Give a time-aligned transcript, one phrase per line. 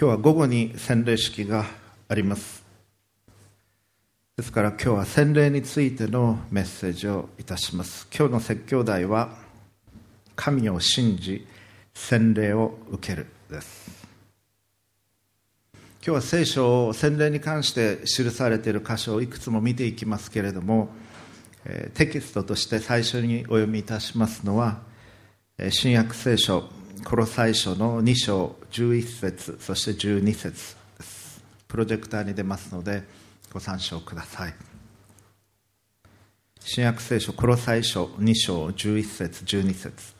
[0.00, 1.66] 今日は午後に洗礼式が
[2.06, 2.64] あります。
[4.36, 8.06] ですから今日は洗礼についてのメッセージをいたします。
[8.16, 9.30] 今日の説教題は
[10.36, 11.44] 神を信じ
[11.94, 14.06] 洗礼を受けるです。
[15.74, 20.90] 今日は聖書を洗礼に関して記されている箇所をいくつも見ていきますけれども
[21.94, 24.78] テキストとして最初にお読みいたしますのは
[25.70, 26.70] 新約聖書
[27.04, 33.02] コロサイ書の2章11節そして12節ですプロジェクターに出ますので
[33.52, 34.54] ご参照ください。
[36.60, 40.14] 新約聖書コロサイ書2章11節12節。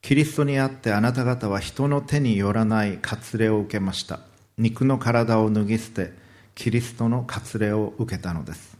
[0.00, 4.20] キリストにあってあなた方は人の手によらない割礼を受けました。
[4.56, 6.12] 肉の体を脱ぎ捨て
[6.54, 8.78] キリストの割礼を受けたのです。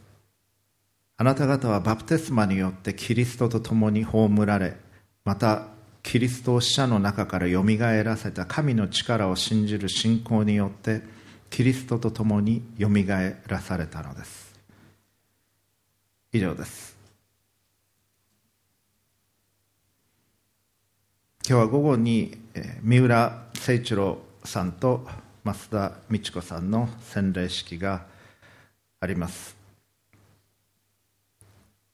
[1.17, 4.77] あなた方はバプテスマによってキリストと共に葬られ
[5.25, 5.67] また
[6.03, 11.01] キリストを死者の中からよみがえらせた神の力を信じる信仰によって
[11.49, 14.53] キリストと共によみがえらされたのです。
[16.31, 16.95] 以上です。
[21.47, 22.37] 今日は午後に
[22.81, 25.07] 三浦誠一郎さんと
[25.43, 28.05] 増田美智子さんの洗礼式が
[28.99, 29.58] あります。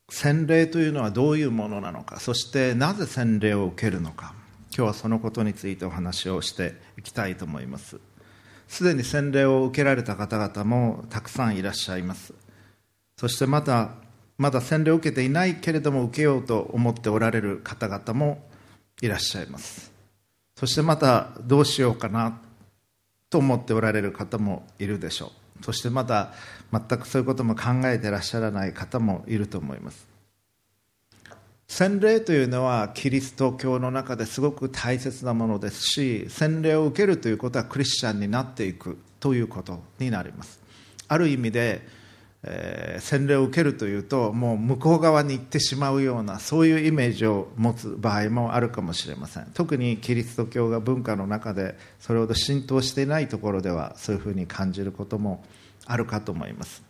[0.10, 4.36] 洗礼というのはどういうものなのかそしてなぜ洗礼を受けるのか
[4.76, 7.98] 今日はそのことについてお話をしていきたいと思います。
[8.68, 12.34] すでに洗礼を受けられた方々もたくさんいらっしゃいます。
[13.18, 13.92] そしてまた
[14.38, 18.44] まだ洗礼を受けていないけれども受けようと思っておられる方々も
[19.02, 19.94] いらっしゃいます。
[20.58, 22.42] そしてまたどうしようかな
[23.30, 25.32] と思っておられる方もいるでしょ
[25.62, 25.64] う。
[25.64, 26.34] そしてまた
[26.88, 30.08] 全くそういうことも考えてらっしゃらない方もいると思います。
[31.68, 40.60] 洗礼というのはキリスト教の中ですごく大切なものですし洗礼を受けるということはクリスチャンになっていくということになります。
[41.08, 41.82] ある意味で、
[42.44, 49.48] えー、洗礼を受けるというともう向こう側に行ってしまうようなそういうイメージを持つ場合もあるかもしれません。
[49.54, 56.84] 特にキリスト教が文化の中でそれほど浸透していないところではそういうふうに感じることもありますあるかと思います。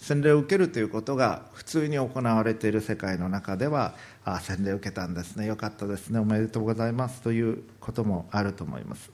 [0.00, 5.46] 洗礼を受けるということが普通に行われている世界の中ではあ洗礼を受けたんですね。
[5.46, 6.18] よかったですね。
[6.18, 7.22] おめでとうございます。
[7.22, 9.10] ということもあると思います。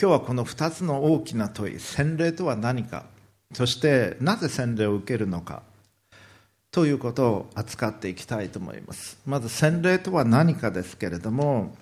[0.00, 3.04] 今日はこの2つの大きな問い洗礼とは何か。
[3.52, 5.62] そしてなぜ洗礼を受けるのか。
[6.72, 9.18] ということを扱っていきたいと思います。
[9.24, 11.76] まず洗礼とは何かですけれども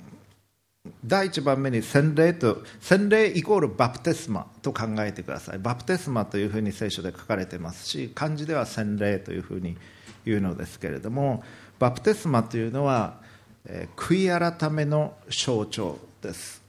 [1.04, 5.58] 第一番目に洗礼と洗礼イコールバプテスマと考えてください。
[5.58, 9.76] バプテスマというふうに聖書で書かれてますし漢字では洗礼というふうに
[10.24, 11.44] 言うのですけれども
[11.78, 13.20] バプテスマというのは、
[13.64, 16.62] えー、悔い改めの象徴です。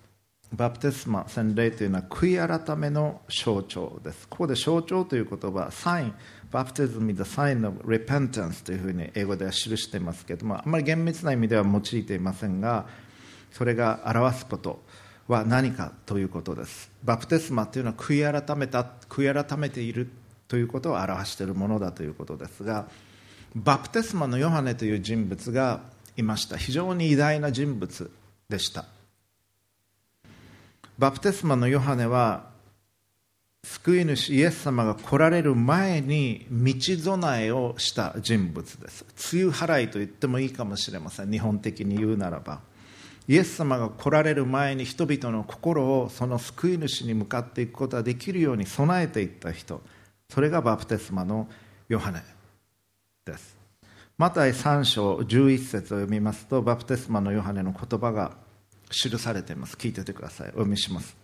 [0.51, 4.27] バプテスマ洗礼というのは悔い改めの象徴です。
[4.27, 6.13] ここで象徴という言葉サイン
[6.51, 12.85] バプテズム is the sign of repentance というふうに英語では記していますけれどもあまり厳密な意味では用いていませんが
[13.53, 14.83] それが表すこと
[15.27, 16.91] は何かということです。
[17.03, 20.09] バプテスマというのは悔い改めた悔い改めている
[20.47, 22.87] ということを表しているものだということですが
[23.55, 25.81] バプテスマのヨハネという人物が
[26.17, 26.57] いました。
[26.57, 28.11] 非常に偉大な人物
[28.49, 28.85] でした。
[30.97, 32.51] バプテスマのヨハネは
[33.63, 39.05] 救い主イエス様が来られる前に道備えをした人物です。
[39.33, 41.31] 梅雨払いと言ってもいいかもしれません。
[41.31, 42.61] 日本的に言うならば。
[43.27, 49.81] イエス様が来られる前に人々の心をその救い主に向かっていくことができるように備えていった人。
[50.29, 51.47] それがバプテスマの
[51.87, 52.21] ヨハネ
[53.25, 53.57] です。
[54.17, 58.33] マタイ3章11節を読みますとバプテスマのヨハネの言葉が
[58.89, 59.75] 記されています。
[59.75, 60.47] 聞いててください。
[60.49, 61.15] お読みします。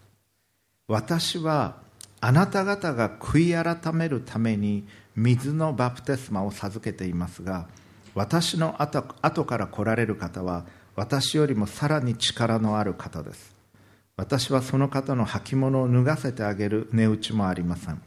[0.88, 1.76] 私は
[2.22, 7.68] あなた方が悔い改めるために水のバプテスマを授けていますが
[8.16, 10.66] 私の後後から来られる方は
[11.00, 13.56] 私よりもさらに力のある方です。
[14.18, 18.02] 私はその方の履物を脱がせてあげる値打ちもありません。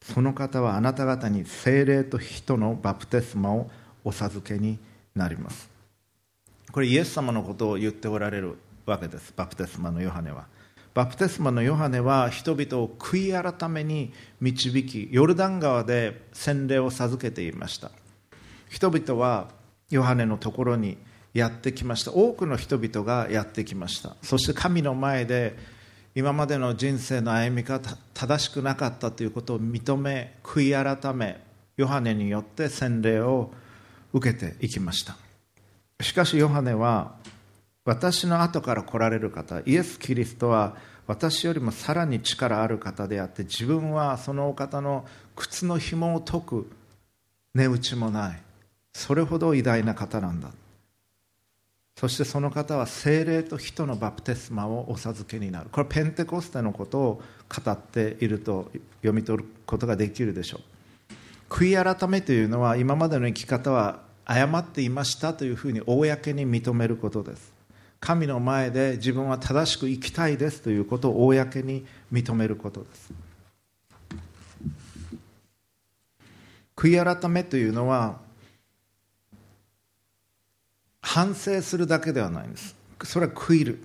[0.00, 3.70] その方はあなた方に精霊と人のバプテスマを
[4.04, 4.78] お授けに
[5.14, 5.68] なります。
[6.72, 8.56] これイエス様のことを言っておられる
[8.86, 9.34] わけです。
[9.36, 10.46] バプテスマのヨハネは。
[10.94, 17.90] バプテスマのヨハネは人々を悔い改めに導きヨルダン川で洗礼を授けていました。
[18.70, 19.48] 人々は
[19.90, 20.96] ヨハネのところに
[21.34, 22.12] やってきました。
[22.12, 24.16] 多くの人々がやってきました。
[24.22, 25.56] そして神の前で
[26.14, 31.40] 今までの人生の歩み方正しくなかったということを認め悔い改め
[31.76, 33.50] ヨハネによって洗礼を
[34.12, 35.16] 受けていきました。
[36.00, 37.16] しかしヨハネは
[37.84, 40.76] 私の後から来られる方イエス・キリストは
[41.06, 45.04] 私よりもさらに力ある方であって自分はそのお方の
[45.34, 46.70] 靴の紐を解く
[47.54, 48.42] 値打ちもない。
[48.92, 50.50] それほど偉大な方なんだ。
[51.96, 55.68] そしてその方は精霊と人のバプテスマをお授けになる。
[55.70, 57.22] これペンテコステのことを
[57.64, 58.70] 語っていると
[59.00, 60.60] 読み取ることができるでしょう。
[61.48, 67.52] 悔い改めというのは今までの生き方は誤っていましたというふうに公に認めることです。
[68.00, 73.12] 神の前で自分は正しく生きたいですということを公に認めることです。
[76.76, 78.18] 悔い改めというのは
[81.04, 82.74] 反省するだけではないんです。
[83.04, 83.84] それは悔いる。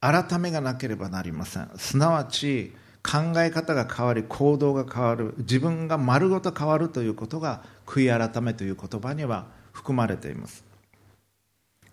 [0.00, 1.70] 改めがなければなりません。
[1.76, 10.62] すなわち考え方が変わり行動が変わる自分が丸ごと変わるということが悔い改めという言葉には含まれています。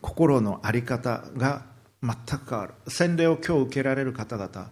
[0.01, 1.63] 心の在り方が
[2.03, 2.73] 全く変わる。
[2.87, 4.69] 洗礼を今日受けられる方々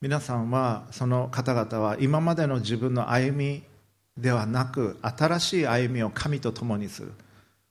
[0.00, 3.62] 皆さんはその方々は今までの自分の歩み
[4.18, 7.12] ではなく新しい歩みを神と共にする。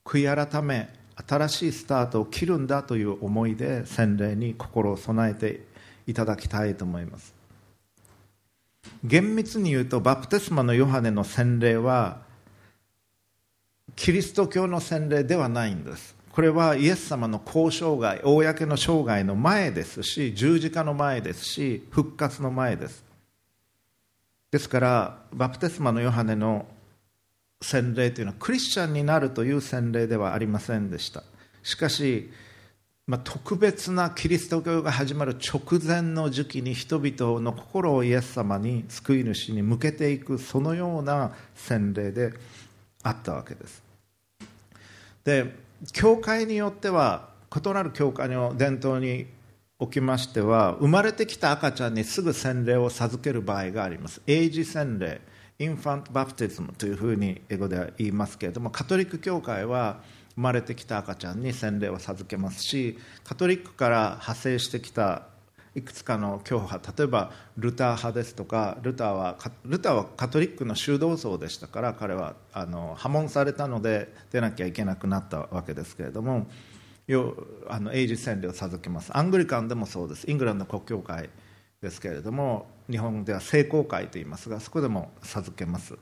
[0.09, 0.89] 悔い改め
[1.27, 5.67] 新しいスタートを切るんだという思いで洗礼に心を備えて
[6.07, 7.35] いただきたいと思います。
[9.03, 12.21] 厳密に言うとバプテスマのヨハネの洗礼は
[13.95, 16.15] キリスト教の洗礼ではないんです。
[16.31, 23.03] これはイエス様の交渉外公の生涯の前ですし十字架の前ですし復活の前です。
[24.49, 26.65] ですからバプテスマのヨハネの
[27.61, 31.23] 洗礼というのはクリスチャンになるという洗礼ではありませんでした。
[31.61, 32.31] しかし、
[33.05, 42.33] まあ、特別なキリスト教が始まる直前の時期に人々の心をイエス様に救い主に向けていくそのような洗礼で
[43.03, 43.83] あったわけです。
[45.23, 45.53] で
[45.91, 49.27] 教会によっては異なる教会の伝統に
[49.79, 54.21] おきましては生まれてきた赤ちゃんにすぐ洗礼を授ける場合があります。
[54.27, 55.21] 英字洗礼。
[55.59, 59.99] インファントバプティズムというふうに英語では言いますけれどもカトリック教会は
[60.35, 65.23] 生まれてきた赤ちゃんに洗礼を授けますしカトリックから派生してきた
[65.75, 76.47] いくつかの教派例えばルター派ですとかルターはルターはカトリックの修道僧でしたから彼はあの破門されたので出なきゃいけなくなったわけですけれども
[77.67, 79.15] あの英治洗礼を授けます。
[79.17, 80.29] アングリカンでもそうです。
[80.29, 81.29] イングランド国教会
[81.81, 85.97] ですけれども日本では聖公会と言いますがそこでも授けます。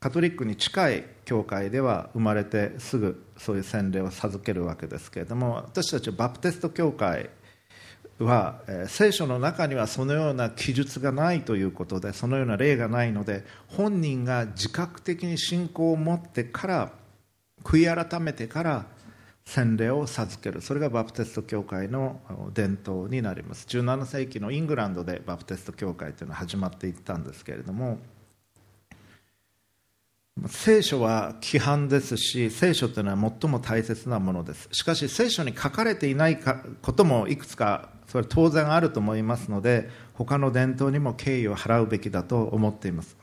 [0.00, 7.30] カトリックに近い教会では生まれてすぐそういう洗礼を授けるわけですけれども私たちバプテスト教会
[8.18, 16.92] は、え、聖書の中にはそのような記述がないということでそのような例がないので本人が自覚的に信仰を持ってから
[17.62, 18.86] 悔い改めてから
[19.44, 20.60] 洗礼を授ける。
[20.62, 22.20] それがバプテスト教会の
[22.54, 23.66] 伝統になります。
[23.68, 27.98] 17世紀のイングランドでバプテスト教会というのは始まっていったんですけれども
[30.48, 34.68] 聖書は規範ですし聖書というのは最も大切なものです。
[34.72, 36.38] しかし聖書に書かれていない
[36.82, 43.16] こともいくつかそれ当然あると思いますので他の伝統にも敬意を払うべきだと思っています。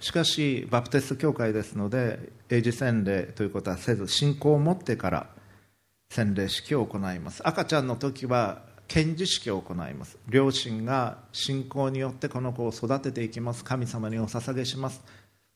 [0.00, 5.35] しかしバプテスト教会ですので英字洗礼ということはせず信仰を持ってから
[6.16, 7.46] 洗礼式を行います。
[7.46, 10.16] 赤ちゃんの時は献辞式を行います。
[10.26, 13.62] 両親が信仰によってこの子を育てていきます。
[13.64, 15.02] 神様にお捧げします。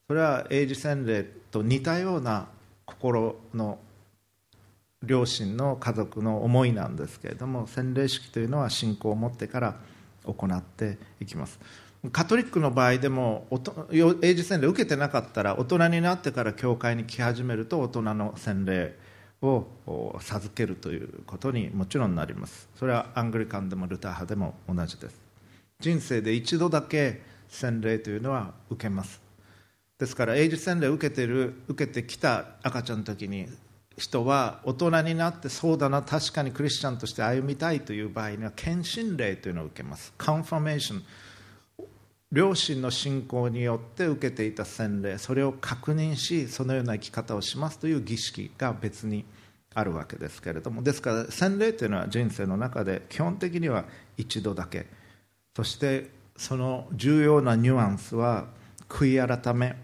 [0.06, 2.48] それは英字洗礼と似たような
[2.84, 3.78] 心の
[5.02, 9.76] 両親の家族の思いなんですけれども洗礼式というのは信仰を持ってから
[10.24, 11.58] 行っていきます。
[12.12, 13.46] カトリックの場合でも
[13.90, 18.98] 英字洗礼を受けてなかったら大人になってから教会に来始めると大人の洗礼
[19.42, 22.68] を授けるということにもちろんなります。
[22.76, 25.14] それはアングリカンでもルター派でも同じです。
[25.80, 29.20] 人生で一度だけ洗礼というのは受けます。
[29.98, 33.46] ですから英字洗礼を受けてる受けてきた赤ちゃんの時に
[33.98, 40.12] 人は大人になってそうだな確かにクリスチャンとして歩みたいという場合には献身礼というのを受けます。
[40.16, 41.02] カンファメーション
[42.32, 49.24] 両親の信仰によって受けていた洗礼それを確認しそのような生き方をしますという儀式が別に
[49.74, 53.84] あるわけですけれどもですから洗礼というのは人生の中で基本的には
[54.16, 54.86] 一度だけ。
[55.56, 58.46] そしてその重要なニュアンスは
[58.88, 59.76] 悔い改め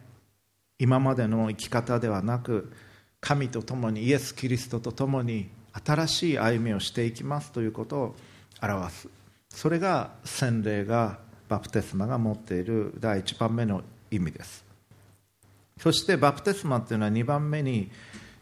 [0.78, 2.72] 今までの生き方ではなく
[3.20, 5.48] 神と共にイエス・キリストと共に
[5.84, 8.16] 新しい歩みをしていきますということを
[8.62, 9.08] 表す。
[9.50, 14.64] それが洗礼がバプテスマが持っている第1番目の意味です。
[15.78, 17.90] そしてバプテスマというのは2番目に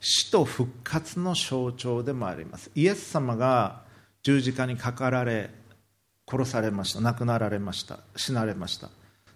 [0.01, 2.71] 死と復活の象徴でもあります。
[2.75, 3.83] イエス様が
[4.23, 5.51] 十字架にかかられ
[6.31, 7.01] 殺されました。
[7.01, 8.01] 亡くなられました。
[8.17, 8.91] 死なれました。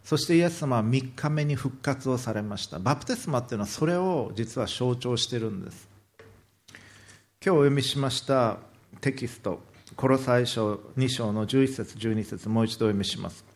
[0.04, 2.78] そしてイエス様は3日目に復活をされました。
[2.78, 5.88] バプテスマっていうのはそれを実は象徴してるんです。
[6.58, 6.68] 今
[7.40, 8.58] 日お読みしました
[9.00, 9.62] テキスト
[9.96, 13.47] コロサイ書2章の11節12節もう一度お読みします。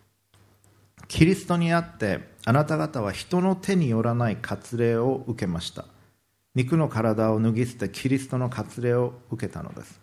[1.12, 5.84] キリストにあってあなた方は人の手によらない割礼を受けました。
[6.54, 10.00] 肉の体を脱ぎ捨てキリストの割礼を受けたのです。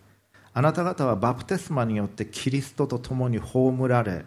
[0.54, 4.24] あなた方はバプテスマによってキリストと共に葬られ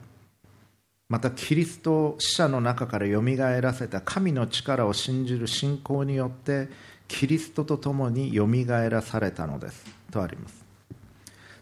[1.08, 6.68] またキリストを死者の中からよみがえらせた神の力を信じる信仰によって
[7.06, 9.86] キリストと共によみがえらされたのです。
[10.10, 10.64] とあります。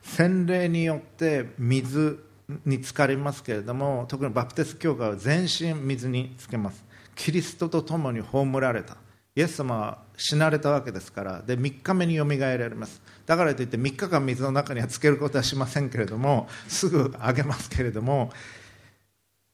[0.03, 2.25] 洗礼によって水
[2.65, 6.85] に浸かりますけれども特にバプテス教会は全身水につけます。
[7.15, 8.97] キリストと共に葬られた。
[9.37, 13.01] イエス様は死なれたわけですからで3日目によみがえられます。
[13.27, 18.31] だからといって3日間水の中にはつけることはしませんけれどもすぐあげますけれども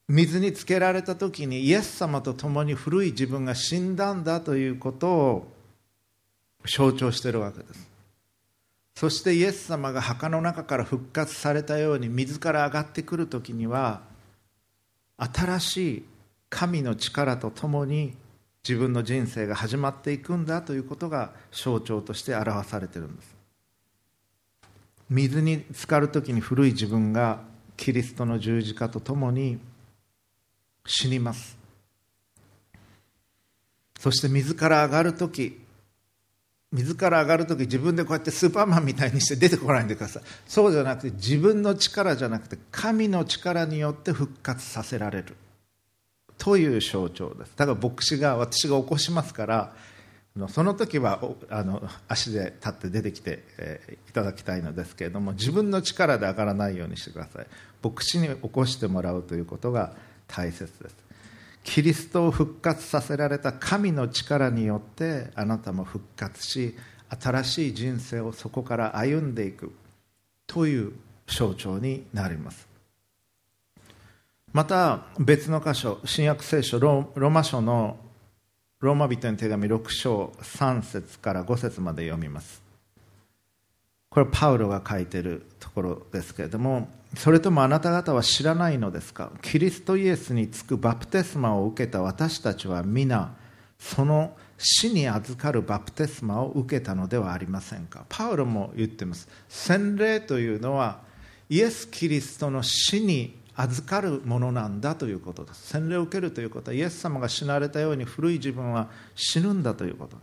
[0.09, 5.53] 水につけられた時にイエス様と共に古い自分が死んだんだということを
[6.65, 7.96] 象徴しているわけです。
[8.97, 14.01] そしてイエス様が墓の中から復活されたように水から上がってくる時には
[15.19, 16.05] 新しい
[16.49, 18.15] 神の力とともに
[18.67, 23.37] 自分の人生が始まっていくんだということが象徴として表されてるんです。
[25.11, 27.41] 水に浸かる時に古い自分が
[27.77, 29.59] キリストの十字架とともに
[30.87, 31.59] 死にます。
[34.01, 35.66] そして水から上がる時
[36.73, 40.23] 水から上がる時自分でこうやってスーパーマンみたいにして出てこないでください。
[40.47, 45.37] そうじゃなくて自分の力じゃなくて神の力によって復活させられる。
[46.39, 47.53] という象徴です。
[47.57, 49.73] だから牧師が私が起こしますから
[50.49, 57.47] その時はあの足で立って出てきて、え、いただきたいのですけれども自分の力で上がらないようにしてください。
[57.83, 59.95] 牧師に起こしてもらうということが
[60.27, 61.06] 大切です。
[61.67, 66.77] キリストを復活させられた神の力によってあなたも復活し
[67.21, 69.73] 新しい人生をそこから歩んでいく。
[70.47, 70.93] という
[71.27, 72.69] 象徴になります。
[74.53, 77.99] また別の箇所新約聖書ローマ書の
[78.79, 82.63] ローマ人の手紙6章3節から5節まで読みます。
[84.09, 89.31] これパウロが書いてるところですけれどもそれともあなた方は知らないのですか？
[89.41, 93.35] キリストイエスにつくバプテスマを受けた私たちは皆
[93.79, 98.05] その死に預かるバプテスマを受けたのではありませんか？
[98.09, 99.29] パウロも言ってます。
[99.49, 101.01] 洗礼というのは
[101.49, 105.69] イエス・キリストの死に預かるものなんだということです。
[105.69, 110.19] 洗礼を受けるということはイエス様が死なれたように古い自分は死ぬんだということ。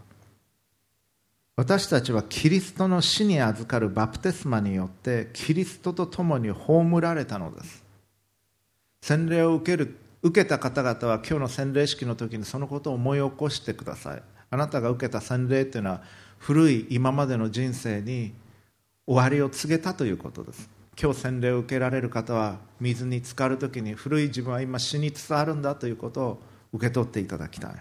[1.56, 7.84] 私たちはキリストの死に預かるバプテスマによってキリストと共に葬られたのです。
[9.04, 14.24] 洗礼を受ける受けた方々は今日の洗礼式の時にそのことを思い起こしてください。
[14.50, 16.02] あなたが受けた洗礼というのは
[16.40, 18.34] 古い今までの人生に
[19.06, 20.70] 終わりを告げたということです。
[21.00, 26.42] 今日洗礼を受けられる方は水に浸かる時に古い自分は今死につつあるんだということを
[26.74, 27.72] 受け取っていただきたい。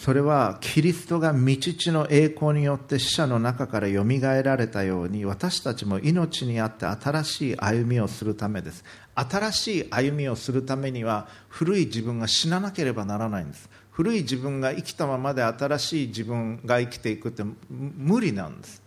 [0.00, 8.82] それはキリストが道地の栄光によって死者の中からよみがえられたように私たちも命にあって新しい歩みをするためです。
[9.14, 13.68] 新しい歩みをするためには古い自分が死ななければならないんです。
[13.90, 18.82] 古い自分が生きたままで新しい自分が生きていくって無理なんです。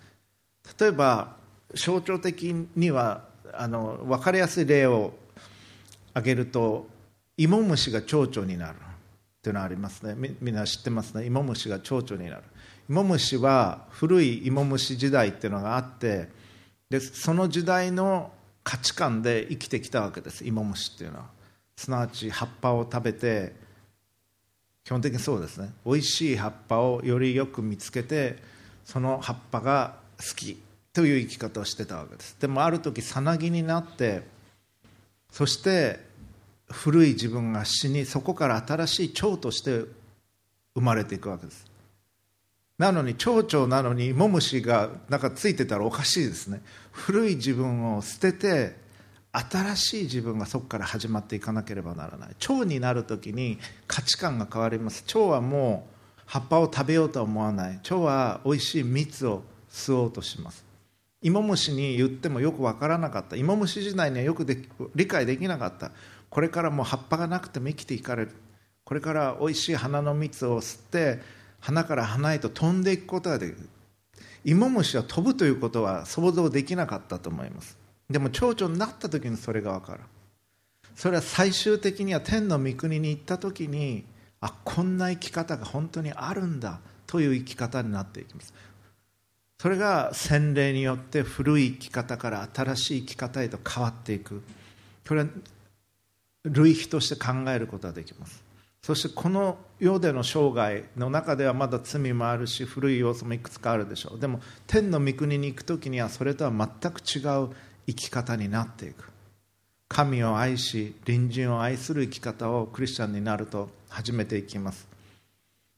[0.80, 1.36] 例えば
[1.76, 5.14] 象徴的にはあの分かりやすい例を
[6.16, 6.88] 挙げると
[7.38, 8.80] 芋虫が蝶々になる。
[9.44, 10.16] っていうのはありますね。
[10.40, 11.26] みんな知ってますね。
[11.26, 12.44] 芋虫が蝶々になる。
[12.90, 16.30] 芋虫は古い芋虫時代っていうのがあって
[16.90, 18.32] でその時代の
[18.64, 20.46] 価値観で生きてきたわけです。
[20.46, 21.26] 芋虫っていうのは。
[21.76, 23.54] すなわち葉っぱを食べて
[24.86, 25.74] 基本的にそうですね。
[25.86, 28.38] 美味しい葉っぱをよりよく見つけて
[28.86, 30.58] その葉っぱが好き
[30.94, 32.38] という生き方をしてたわけです。
[32.40, 34.24] でもある時さなぎになって
[35.32, 36.00] そして
[36.74, 39.86] 古い自分が死にそこから新しい蝶として
[40.74, 41.66] 生まれていくわけです。
[42.80, 46.62] なのに蝶々なのに芋虫がなんかついてたらおかしいですね。
[46.92, 48.76] 古い自分を捨てて
[49.32, 52.36] 新しい自分がそこから始まっていかなければならない。
[52.40, 55.04] 蝶になる時に価値観が変わります。
[55.06, 57.80] 蝶はもう葉っぱを食べようとは思わない。
[57.84, 60.66] 蝶はおいしい蜜を吸おうとします。
[61.22, 63.36] 芋虫に言ってもよく分からなかった。
[63.36, 64.46] 芋虫時代にはよく
[64.94, 65.92] 理解できなかった。
[66.34, 68.32] これからも葉っぱがなくても生きていかれる。
[68.86, 71.20] これからおいしい花の蜜を吸って
[71.60, 73.70] 花から花へと飛んでいくことができる。
[74.44, 77.78] 芋虫は飛ぶということは想像できなかったと思います。
[78.10, 80.00] でも蝶々になった時にそれが分かる。
[80.96, 84.04] それは最終的には天の御国に行った時に
[84.42, 88.56] あこんな生き方が本当にあるんだという生き方になっていきます。
[89.60, 94.42] それが洗礼によって古い生き方から新しい生き方へと変わっていく。
[95.08, 95.28] これは
[96.44, 98.44] 類比として考えることができます。
[98.82, 104.20] そしてこの世での生涯の中ではまだ罪もあるし古い要素もいくつかあるでしょう。
[104.20, 107.50] でも天の御国に行く時にはそれとは全く違う
[107.88, 109.10] 生き方になっていく。
[109.88, 114.86] 神を愛し隣人を愛する生き方をクリスチャンになると始めていきます。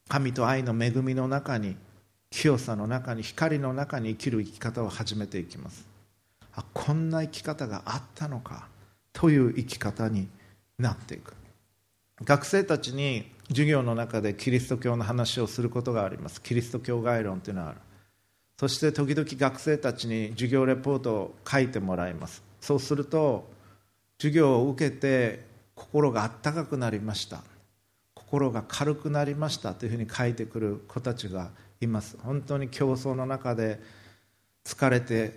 [0.09, 1.75] 神と愛の恵みの中に
[2.31, 5.85] 清さの中に光の中に生きる生き方を始めていきます。
[6.55, 8.67] あこんな生き方があったのか
[9.13, 10.27] という生き方に
[10.77, 11.33] なっていく。
[12.23, 16.41] 学生たちに授業の中でキリスト教の話をすることがあります。
[16.41, 17.77] キリスト教概論というのはある。
[18.57, 22.41] そして時々学生たちに授業レポートを書いてもらいます。
[22.61, 23.47] そうすると
[24.17, 27.43] 授業を受けて心があったかくなりました。
[28.13, 31.51] 心が軽くなりましたというふうに書いてくる子たちが
[31.81, 32.17] います。
[32.23, 33.79] 本当に競争の中で
[34.63, 35.33] 疲れて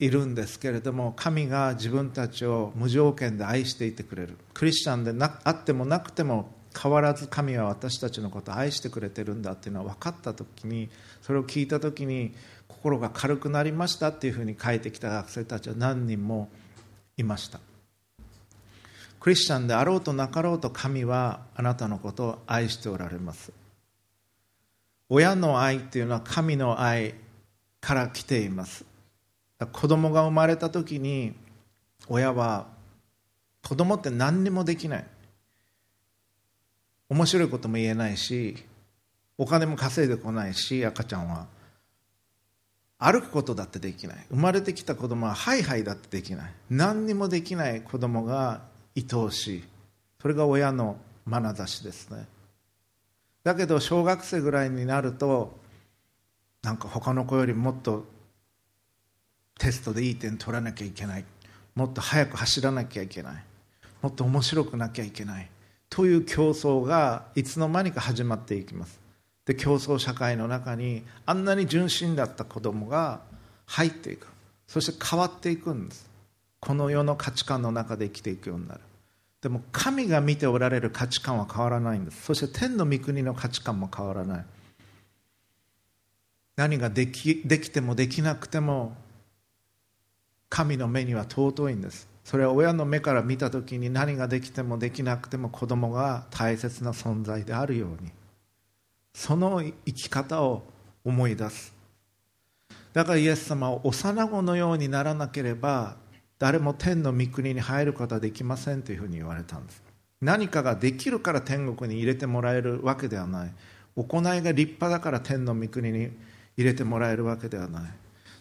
[0.00, 4.38] いるんですけれども神が自分たちを無条件で愛していてくれる。
[4.54, 5.12] クリスチャンで
[5.44, 10.88] あってもなくても変わらず神は私たちのことを愛してくれてるんだっていうのは分かった時に
[11.20, 12.32] それを聞いた時に
[12.66, 16.48] 心が軽くなりましたっていうふうに書いてきた学生たちは何人も
[17.18, 17.60] いました。
[19.20, 23.52] クリスチャンであろうとなかろうと神はあなたのことを愛しておられます。
[25.10, 27.14] 親の愛っていうのは神の愛
[27.82, 28.89] から来ています。
[29.66, 31.34] 子供が生まれた時に
[32.08, 32.66] 親は
[33.62, 35.04] 子供って何にもできない。
[37.08, 38.56] 面白いことも言えないし
[39.36, 41.46] お金も稼いでこないし赤ちゃんは。
[42.98, 44.26] 歩くことだってできない。
[44.28, 46.52] 生まれてきた子供はハイハイだってできない。
[46.68, 48.60] 何にもできない子供が
[48.94, 49.64] 愛おしい。
[50.20, 52.26] それが親の眼差しですね。
[53.42, 55.58] だけど小学生ぐらいになると
[56.62, 58.04] なんか他の子よりもっと
[59.60, 61.24] テストでいい点取らなきゃいけない。
[61.74, 63.44] もっと速く走らなきゃいけない。
[64.00, 65.50] もっと面白くなきゃいけない。
[65.90, 68.98] という競争がいつの間にか始まっていきます。
[69.44, 73.20] で競争社会の中にあんなに純真だった子供が
[73.66, 74.28] 入っていく。
[74.66, 76.08] そして変わっていくんです。
[76.58, 78.80] この世の価値観の中で生きていくようになる。
[79.42, 82.22] でも神が見ておられる価値観は変わらないんです。
[82.22, 84.44] そして天の御国の価値観も変わらない。
[86.56, 88.96] 何ができできてもできなくても
[90.50, 92.08] 神の目には尊いんです。
[92.24, 98.10] それは親の目から見た時に何ができてもできなくても子供が大切な存在であるように。
[99.14, 100.62] その生き方を
[101.04, 101.72] 思い出す。
[102.92, 105.96] だからイエス様は幼子のようにならなければ
[106.38, 109.82] 誰も天の御国に入ることはできませんというふうに言われたんです。
[110.20, 113.54] 何かができるから天国に入れてもらえるわけではない。
[113.96, 116.10] 行いが立派だから天の御国に
[116.56, 117.99] 入れてもらえるわけではない。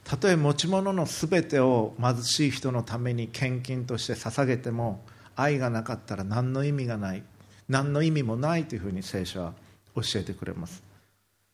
[0.10, 7.22] たとえ持ち物の全てを貧しい人のために献金として捧げても愛がなかったら何の意味がない
[7.68, 9.54] 何の意味もないというふうに聖書は
[9.94, 10.82] 教えてくれます。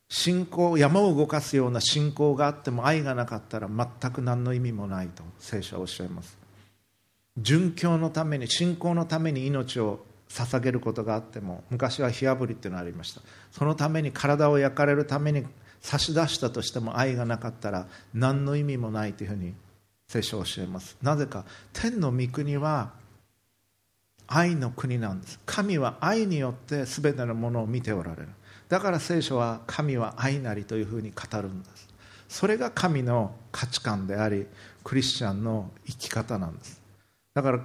[0.08, 6.38] 信仰山を動かすような信仰があっても愛がなかったら全く何の意味もないと聖書はおっしゃいます。
[7.38, 13.20] 殉教のために信仰のために命を捧げることがあっても昔は火あぶりっていうのがありました。
[13.52, 15.44] そのために体を焼かれるために
[15.86, 19.54] 差し出したとしても愛がなかったら何の意味もないというふうに
[20.08, 20.96] 聖書は教えます。
[21.00, 22.90] なぜか天の御国は
[24.26, 25.38] 愛の国なんです。
[25.46, 28.28] 神は愛によって全てのものを見ておられる。
[28.68, 31.88] だから聖書は神は愛なりというふうに語るんです。
[32.28, 34.48] それが神の価値観であり
[34.82, 36.82] クリスチャンの生き方なんです。
[37.32, 37.60] だから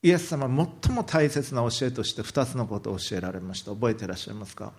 [0.00, 3.72] イエス様最も大切な教えとして2つのことを教えられました。
[3.72, 4.72] 覚えていらっしゃいますか？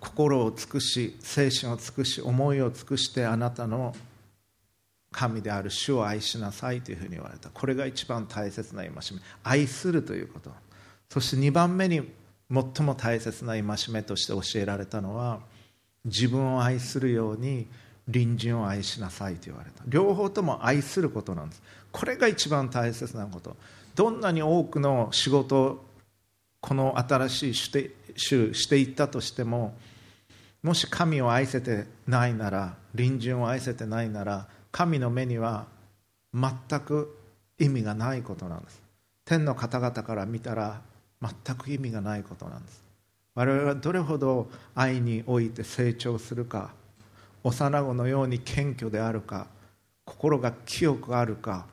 [0.00, 3.94] 心を尽くし精神を尽くし思いを尽くしてあなたの
[5.10, 7.48] 神である主を愛しなさいというふうに言われた。
[7.48, 9.00] これが一番大切な戒め。
[9.42, 10.50] 愛するということ。
[11.08, 12.02] そして2番目に
[12.50, 15.40] 最も大切な戒めとして教えられたのは
[16.04, 17.66] 自分を愛するように
[18.06, 19.82] 隣人を愛しなさいと言われた。
[19.86, 21.62] 両方とも愛することなんです。
[21.90, 23.56] これが一番大切なこと。
[23.94, 25.84] どんなに多くの仕事を
[26.60, 29.76] この新しいしてしていったとしても
[30.62, 35.66] もし神を愛せてないなら隣人を愛せてないなら神の目には
[36.34, 37.16] 全く
[37.58, 38.80] 意味がないことなんです。
[39.24, 40.80] 天の方々から見たら
[41.20, 42.82] 全く意味がないことなんです。
[43.34, 46.72] 我々はどれほど愛において成長するか
[47.44, 49.46] 幼子のように謙虚であるか
[50.04, 51.66] 心が清くあるか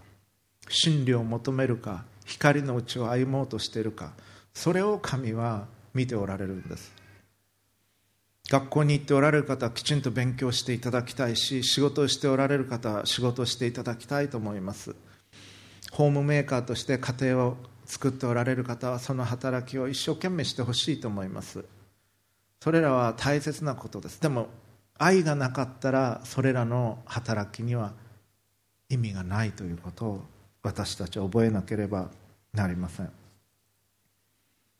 [0.69, 4.11] 真理を求めるか光のうちを歩もうとしているか
[4.53, 6.94] それを神は見ておられるんです。
[8.49, 14.95] 学校に行っておられる方はきちんと勉強していただきたいし仕事をしておられる方は仕事をしていただきたいと思います。
[15.91, 21.65] ホームメーカーとして家庭を作っておられる方はその働きを一生懸命してほしいと思います。
[22.61, 24.21] それらは大切なことです。
[24.21, 24.47] でも
[24.97, 27.93] 愛がなかったらそれらの働きには
[28.89, 30.25] 意味がないということを
[30.61, 32.09] 私たちは覚えなければ
[32.53, 33.24] なりません。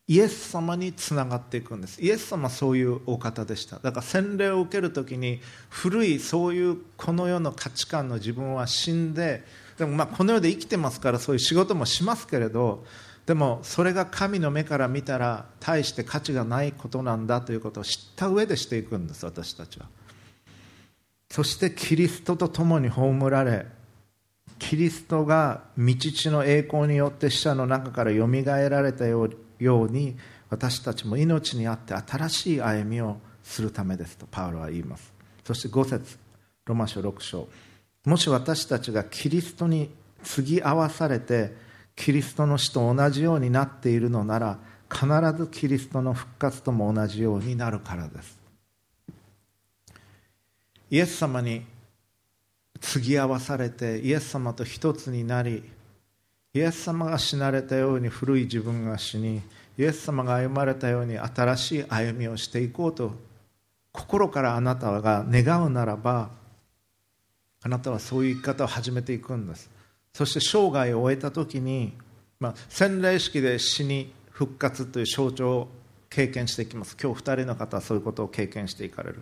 [0.08, 2.00] イエス様につながっていくんです。
[2.02, 3.80] イエス様はそういうお方でした。
[3.80, 5.40] だから洗礼を受ける時に
[5.70, 9.44] 古いそういうこの世の価値観の自分は死んで
[9.80, 12.86] でもまあこの世で生きてますからそういう仕事もしますけれど
[13.26, 19.88] でもそれが神の目から見たら大して価値がないことなんだということを知った上でしていくんです私たちは。
[21.32, 23.66] そしてキリストと共に葬られ
[24.60, 30.18] キリストが道地の栄光によって死者の中からよみがえられたようにように
[30.50, 35.14] 私たちも命にあって新しい歩みをするためですとパウロは言います。
[35.44, 36.18] そして5節
[36.66, 37.48] ロマ書6章。
[38.06, 39.90] もし私たちがキリストに
[40.24, 41.54] 継ぎ合わされて
[41.96, 44.60] キリストの死と同じようになっているのなら
[44.92, 48.40] 必ずキリストの復活とも同じようになるからです。
[50.90, 51.66] イエス様に
[52.80, 55.64] 継ぎ合わされてイエス様と一つになり
[56.56, 59.42] イエス様が死なれたように古い自分が死に
[59.78, 63.12] イエス様が歩まれたように新しい歩みをしていこうと
[63.92, 66.30] 心からあなたが願うならば
[67.62, 69.70] あなたはそういう生き方を始めていくんです。
[70.14, 71.92] そして生涯を終えた時に、
[72.40, 75.68] まあ、洗礼式で死に復活という象徴を
[76.10, 76.96] 経験していきます。
[77.02, 79.22] 今日2人の方はそういうことを経験していかれる。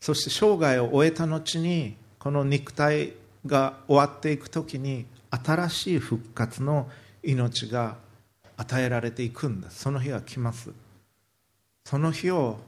[0.00, 3.14] そして生涯を終えた後にこの肉体
[3.46, 6.88] が終わっていく時に新しい復活の
[7.22, 7.96] 命が
[8.56, 9.70] 与えられていくんだ。
[9.70, 10.72] その日が来ます。
[11.84, 12.58] その日を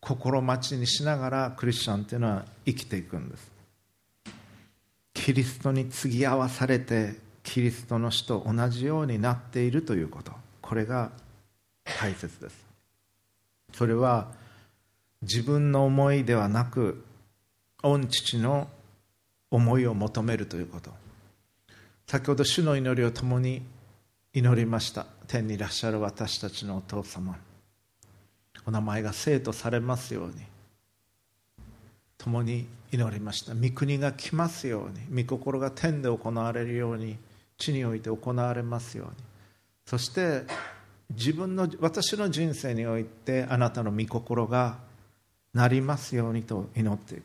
[0.00, 3.50] 心待ちにしながらクリスチャンというのは生きていくんです。
[5.14, 10.32] キリストに継ぎ合わされてキリストの死と同じようになっているということ。
[10.62, 11.10] これが
[12.00, 12.66] 大切です。
[13.72, 14.28] それは
[15.22, 17.04] 自分の思いではなく
[17.82, 18.68] 御父の
[19.50, 21.05] 思いを求めるということ。
[22.06, 23.62] 先ほど主の祈りを共に
[24.32, 25.06] 祈りました。
[25.26, 27.36] 天にいらっしゃる私たちのお父様。
[28.64, 30.34] お名前が生とされますように。
[32.16, 33.54] 共に祈りました。
[33.56, 35.24] 御国が来ますように。
[35.24, 37.16] 御心が天で行われるように。
[37.58, 39.12] 地において行われますように。
[39.84, 40.42] そして
[41.10, 44.78] 自分の私の人生においてあなたの御心が
[45.54, 47.24] なりますようにと祈っていく。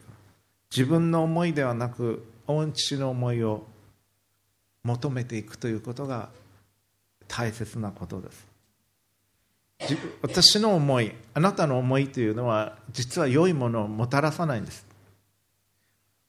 [0.75, 3.63] 自分の思いではなく御父の思いを
[4.83, 6.29] 求めていくということが
[7.27, 8.51] 大切なことです。
[10.21, 14.85] 私の思いあなたの思いというのは実は良いものをもたらさないんです。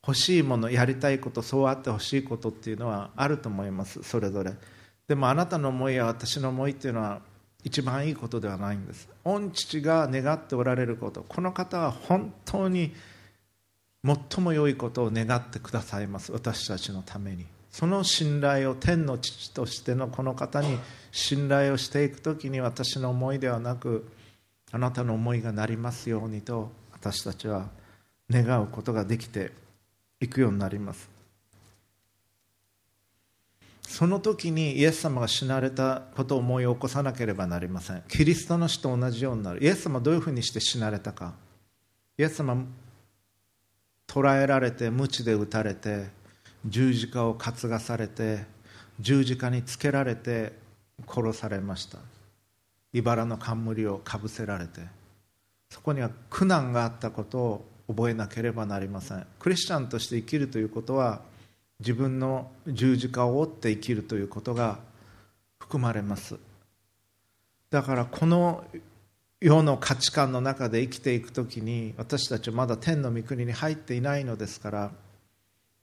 [0.07, 4.53] 欲しいものやりたいことそうあってほしいことっていうのはあると思いますそれぞれ。
[5.07, 7.21] でもあなたの思いや私の思いっていうのは
[7.65, 9.09] 一番いいことではないんです。
[9.25, 12.93] 御父が願っておられることこの方は本当に
[14.05, 17.47] 最も良いことを願ってくださいます私たちのために。
[17.73, 20.79] その信頼を天の父としてのこの方に
[21.11, 24.07] 信頼をしていく時に私の思いではなく
[24.71, 27.69] あなたの思いがなりますようにと私たちは
[28.31, 29.53] 願うことができて
[30.21, 31.11] いくようになります。
[33.83, 38.03] その時にイエス様が死なれたことを思い起こさなければなりません。
[38.09, 39.63] キリストの死と同じようになる。
[39.63, 41.35] イエス様はどういうふうにして死なれたか。
[42.17, 42.65] イエス様
[44.07, 46.22] 捕らえられて鞭で打たれて
[46.67, 48.45] 十字架を担がされて
[49.01, 50.53] 十字架につけられて
[51.09, 51.99] 殺されました。
[52.93, 54.81] 茨の冠をかぶせられて。
[55.71, 59.27] そこには苦難があったことを覚えなければなりません。
[59.39, 61.23] クリスチャンとして生きるということは
[61.81, 64.79] 自分の十字架を追って生きるということが
[65.59, 66.37] 含まれます。
[67.71, 68.65] だからこの
[69.41, 74.93] 世の価値観の中で生きていく時に私たちはまだ天の御国に入っていないのですから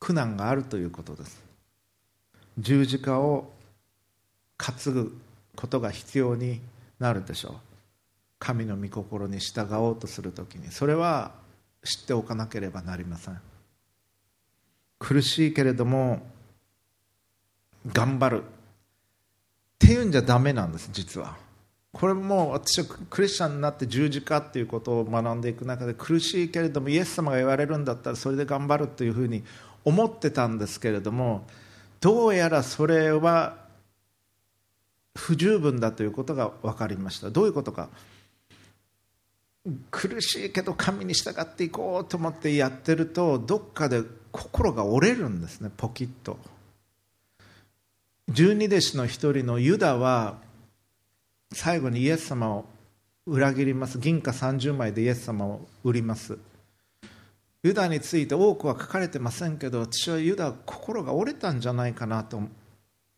[0.09, 1.39] 苦難があるということです。
[2.57, 3.53] 十字架を
[4.57, 5.15] 担ぐ
[5.55, 6.61] ことが必要に
[6.97, 7.53] なるでしょう。
[8.39, 10.71] 神の御心に従おうとする時に。
[10.71, 11.33] それは
[11.83, 13.39] 知っておかなければなりません。
[14.97, 16.23] 苦しいけれども
[17.93, 18.43] 頑張る。
[18.43, 18.45] っ
[19.77, 21.37] ていうんじゃダメなんです実は。
[21.93, 29.43] これも私はクリスチャンになって十字架っていうことを学んでいく中で苦しいけれどもイエス様が言われるんだったらそれで頑張るというふうに
[29.89, 31.45] 思ってたんですけれども
[31.99, 33.57] どうやらそれは
[35.15, 37.29] 不十分だということが分かりました。
[37.29, 37.89] どういうことか。
[39.91, 46.37] 苦しいけど神に従っていこうと思ってやってるとどっかで心が折れるんですねポキッと。
[48.29, 50.37] 十二弟子の一人のユダは
[51.51, 52.65] 最後にイエス様を
[53.25, 53.99] 裏切ります。
[53.99, 56.37] 銀貨30枚でイエス様を売ります。
[57.61, 62.41] ユダについて多くは書かれてませんけど私はユダ心が折れたんじゃないかなと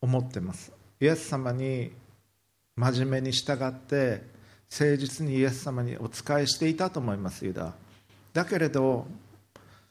[0.02, 0.72] 思ってます。
[1.00, 1.92] イエス様に
[2.76, 4.24] 真面目に従って
[4.72, 7.74] 誠実にイエス様にお仕えしていたと思いますユダ。
[8.34, 9.06] だけれど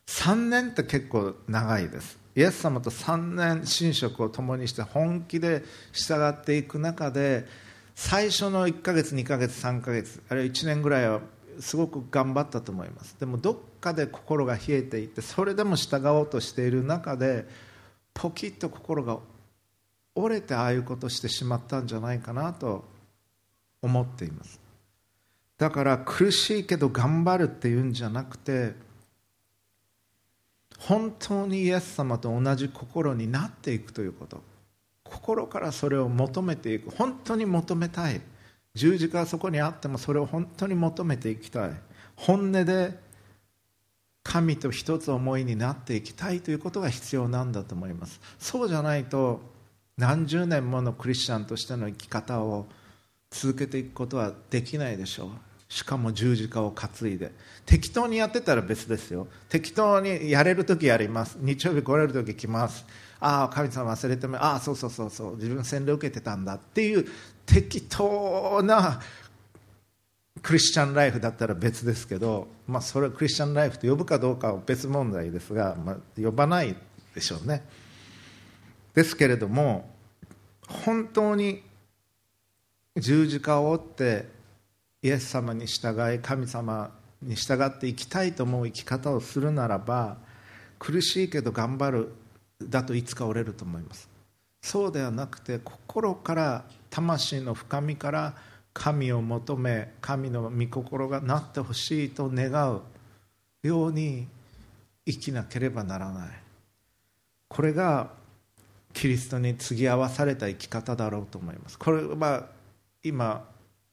[0.06, 2.18] 3年って結構長いです。
[2.34, 7.46] イエス様と3年寝食を共にして本気で従っていく中で
[7.94, 11.20] 最初の1ヶ月2ヶ月3ヶ月あるいは1年ぐらいは
[11.60, 13.16] すごく頑張ったと思います。
[13.18, 17.46] でもどっかで心が冷えていてそれでも従おうとしている中で
[18.14, 19.18] ポキッと心が
[20.14, 22.84] 折れてああいうことしてしまったんじゃないかなと
[23.82, 24.60] 思っています。
[25.58, 28.74] だから苦しいけど頑張るっていうんじゃなくて
[30.78, 34.42] 本当にイエス様と同じ心になっていくということ。
[35.04, 36.90] 心からそれを求めていく。
[36.90, 38.20] 本当に求めたい。
[38.74, 41.70] 十字架はそこにあってもそれを本当に求めていきたい。
[42.16, 42.98] 本音で
[44.22, 48.20] 神と一つ思いになっていきたいということが必要なんだと思います。
[48.38, 49.40] そうじゃないと
[49.96, 52.66] 何十年ものクリスチャンとしての生き方を
[53.30, 55.30] 続けていくことはできないでしょう。
[55.72, 57.32] しかも十字架を担いで。
[57.64, 59.28] 適当にやってたら別ですよ。
[59.48, 61.38] 適当にやれる時やります。
[61.40, 62.84] 日曜日来れる時来ます。
[63.20, 67.06] ああ神様忘れてもああそうそうそうそう自分洗礼受けてたんだっていう
[67.46, 69.00] 適当な
[70.42, 76.74] クリスチャンライフだったら別ですけど、まあ、それをクリスチャンライフと呼ぶかどうかは別問題ですが、まあ、呼ばない
[77.14, 77.62] でしょうね。
[78.94, 79.90] ですけれども
[80.66, 81.62] 本当に
[82.96, 84.28] 十字架を追って
[85.02, 86.90] イエス様に従い神様
[87.22, 90.16] に従っていきたいと思う生き方をするならば
[90.78, 92.12] 苦しいけど頑張る
[92.62, 94.08] だといつか折れると思います。
[94.62, 98.34] そうではなくて心から魂の深みから
[98.72, 102.82] 神を求め神の御心がなってほしいと願う
[103.62, 104.26] ように
[105.06, 106.28] 生きなければならない。
[107.48, 108.10] これが
[108.92, 111.78] キリストに継ぎ合わされた生き方だろうと思います。
[111.78, 112.46] これは
[113.02, 113.44] 今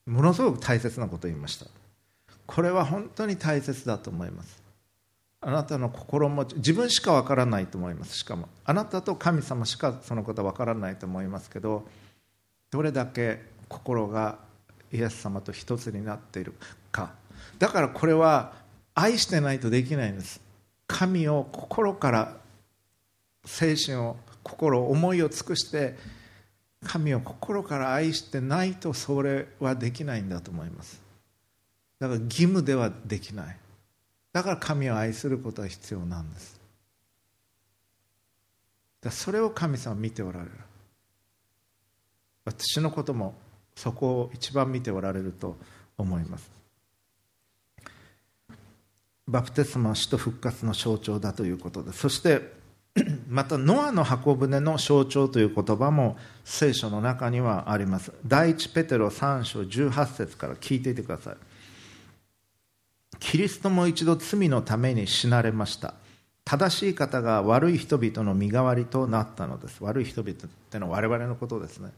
[0.06, 1.66] ものすごく大切なことを言いました。
[2.46, 4.67] これは本当に大切だと思います。
[5.40, 8.18] あなたの心持ち自分しかわからないと思います。
[8.18, 11.88] しかもあなたと神様しかそのことはわからないと思いますけど
[12.72, 14.40] どれだけ心が
[14.92, 16.54] イエス様と一つになっている
[16.92, 17.12] か。
[17.60, 18.54] だからこれは
[18.96, 20.42] 愛してないとできないんです。
[20.88, 22.38] 神を心から
[23.46, 25.96] 精神を心思いを尽くして
[26.86, 31.02] 神を心から愛してないとそれはできないんだと思います。
[32.00, 33.58] だから義務ではできない。
[34.38, 36.62] だから神を愛することは必要なんです。
[39.02, 40.52] だそれを神様見ておられる。
[42.46, 43.34] 私のことも
[43.76, 45.58] そこを一番見ておられると
[45.98, 46.52] 思います。
[49.28, 52.54] バプテスマは死と復活の象徴だということでそして
[53.28, 58.12] またノアの箱舟の象徴という言葉も聖書の中にはあります。
[58.24, 61.38] 第一ペテロ3章18節から聞いていてください。
[63.20, 65.96] キリストも一度罪のために死なれました。
[66.46, 69.84] 正しい方が悪い人々の身代わりとなったのです。
[69.84, 70.36] 悪い人々っ
[70.70, 71.92] てのは我々のことですね。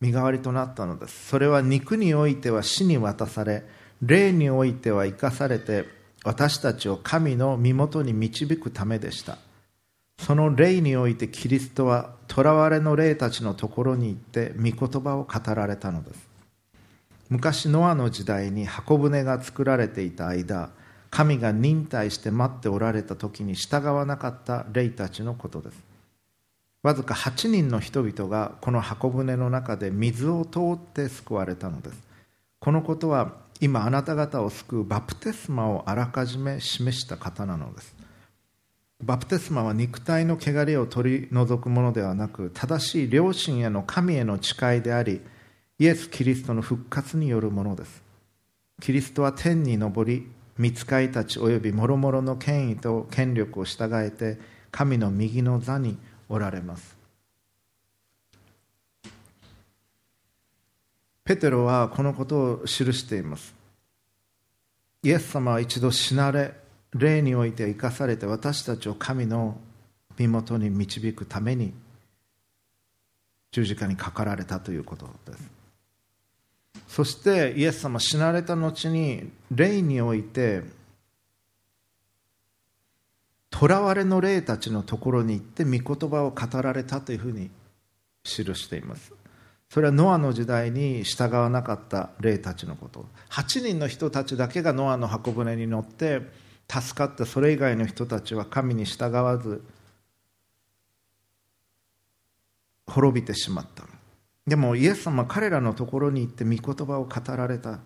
[0.00, 1.28] 身代わりとなったのです。
[1.28, 3.64] それは肉においては死に渡され
[4.00, 5.86] 霊においては生かされて
[6.24, 9.38] 私たちを神の身元に導くためでした。
[10.18, 16.33] その霊においてキリストは囚われの霊たちのところに行って御言葉を語られたのです。
[17.30, 20.70] 昔ノアの時代に箱舟が作られていた間
[21.10, 25.94] 神が忍耐して待っておられた時に従わなかった霊たちのことです。
[26.82, 32.02] わずか8人の人々がこの箱舟の中で水を通って救われたのです。
[32.58, 37.94] このことは今あなた方を救うバプテスマをあらかじめ示した方なのです。
[39.00, 45.20] バプテスマは肉体の汚れを取り除くものではなく正しい良心への神への誓いであり
[45.78, 48.02] イエス・キリストの復活によるものです。
[48.80, 54.38] キリストは天に昇り御使いたち及び諸々の権威と権力を従えて
[54.70, 56.96] 神の右の座におられます。
[61.24, 63.54] ペテロはこのことを記しています。
[65.02, 66.54] イエス様は一度死なれ
[66.94, 69.58] 霊において生かされて私たちを神の
[70.16, 71.74] 身元に導くために
[73.50, 75.63] 十字架にかかられたということです。
[76.94, 80.62] そしてイエス様死なれた後に霊において
[83.52, 87.50] 囚われの霊たちのところに行って御言葉を語られたというふうに
[88.22, 89.12] 記しています。
[89.68, 93.06] それはノアの時代に従わなかった霊たちのこと。
[93.28, 96.20] 8人の人たちだけがノアの箱舟に乗って
[96.70, 99.64] 助かったそれ以外の人たちは神に従わず
[102.86, 103.73] 滅びてしまった。
[104.46, 107.78] でもイエス様彼らのところに行って御言葉を語られた。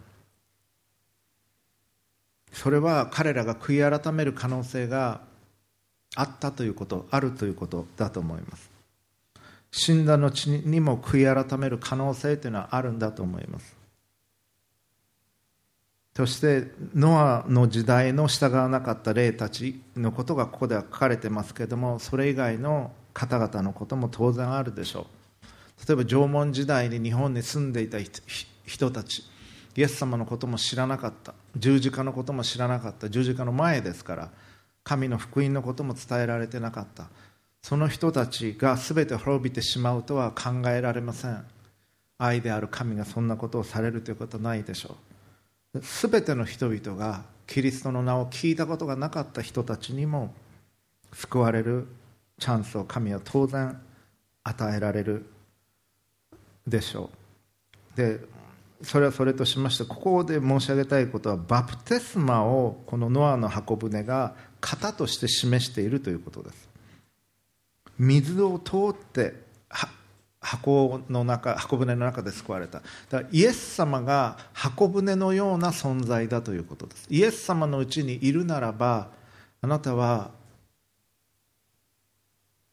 [2.52, 5.20] それは彼らが悔い改める可能性が
[6.16, 8.70] あったということあるということだと思います。
[9.70, 13.76] 死んだ後にも悔い改める可能性というのはあるんだと思います。
[16.16, 25.17] そしてノアの時代の従わなかった霊たちのことがここでは書かれてますけれどもそれ以外の方々のことも当然あるでしょう。
[25.86, 27.98] 例えば縄文時代に日本に住んでいた
[28.64, 29.22] 人たち
[29.76, 31.34] イエス様のことも知らなかった。
[31.56, 33.08] 十字架のことも知らなかった。
[33.08, 34.30] 十字架の前ですから
[34.82, 37.08] 神の福音のことも伝えられてなかった。
[37.62, 41.44] その人たちが全て滅びてしまうとは考えられません。
[42.18, 44.96] 愛である神がそんなことをされるということはないでしょ
[45.74, 45.80] う。
[45.80, 50.34] 全ての人々がキリストの名を聞いたことがなかった人たちにも
[51.12, 51.86] 救われる
[52.40, 53.80] チャンスを神は当然
[54.42, 55.26] 与えられる。
[56.68, 57.10] でしょ
[57.94, 57.96] う。
[57.96, 58.20] で
[58.82, 66.68] それはそれとしましてここで申し上げたいことはバプテスマをこのノアの箱舟が型として示しているということです。
[67.98, 69.34] 水を通って
[70.40, 72.78] 箱の中箱舟の中で救われた。
[73.10, 77.06] だからイエス様が箱舟のような存在だということです。
[77.10, 79.08] イエス様のうちにいるならば
[79.60, 80.30] あなたは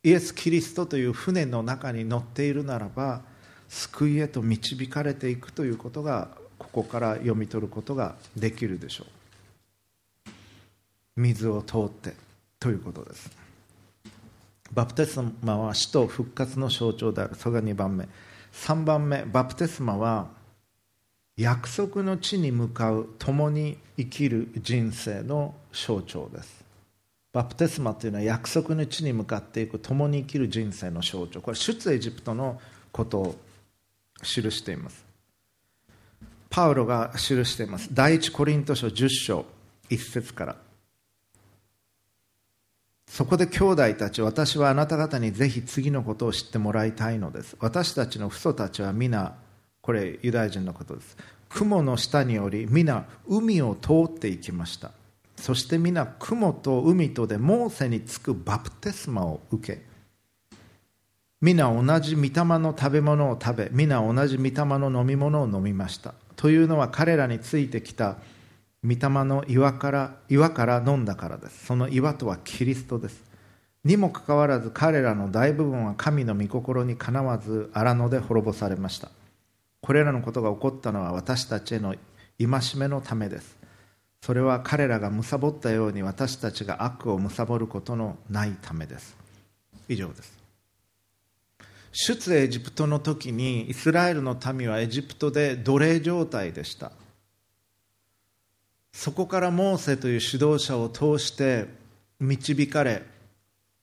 [0.04, 3.24] イエス・キリストという船の中に乗っているならば
[3.70, 10.30] 救いへと導かれていくということがここから読み取ることができるでしょう。
[11.18, 12.14] 水を通って
[12.60, 13.32] ということです。
[14.74, 17.36] バプテスマは死と復活の象徴である。
[17.36, 18.08] それが2番目。
[18.54, 19.24] 3番目。
[19.24, 20.28] バプテスマは
[21.38, 26.66] 約束の地に向かう共に生きる人生の象徴です。
[27.34, 31.42] バプテスマというのは約束の地に向かっていく共に生きる人生の象徴。
[31.42, 32.60] これ出エジプトの
[32.94, 33.36] ことを
[34.22, 35.06] 記しています。
[36.50, 37.90] パウロが記しています。
[37.92, 39.46] 第一コリント書10章
[39.90, 40.56] 1節から。
[43.08, 47.56] そこで兄弟たち私はあなた方にぜひ次のことを知ってもらいたいのです。
[47.60, 49.36] 私たちの父祖たちは皆
[49.82, 51.18] これユダヤ人のことです。
[51.50, 54.92] 雲の下により皆海を通っていきました。
[55.38, 59.82] そして皆雲と海とでモーセにつくバプテスマを受け
[61.42, 66.14] 皆同じ御霊の食べ物を食べ皆同じ御霊の飲み物を飲みました。
[66.36, 68.18] というのは彼らについてきた
[68.84, 71.66] 御霊の岩から岩から飲んだからです。
[71.66, 73.22] その岩とはキリストです。
[73.84, 79.10] にもかかわらず彼らの大部分は神の御心にかなわず荒野で滅ぼされました。
[79.82, 81.96] これらのことが起こったのは私たちへの
[82.40, 83.58] 戒めのためです。
[84.22, 89.16] それは彼らが貪ったように私たちが悪を貪ることのないためです。
[89.88, 90.35] 以上です。
[91.98, 96.92] 出エジプトの時にイスラエルの民はエジプトで奴隷状態でした。
[98.92, 101.68] そこからモーセという指導者を通して
[102.20, 103.04] 導かれ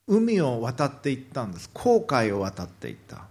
[0.06, 1.70] 海を渡っていったんです。
[1.72, 3.24] 航海を渡っていった。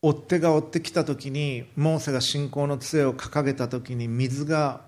[0.00, 4.82] 追っ手が追ってきた時にモーセが信仰の杖を掲げた時に水が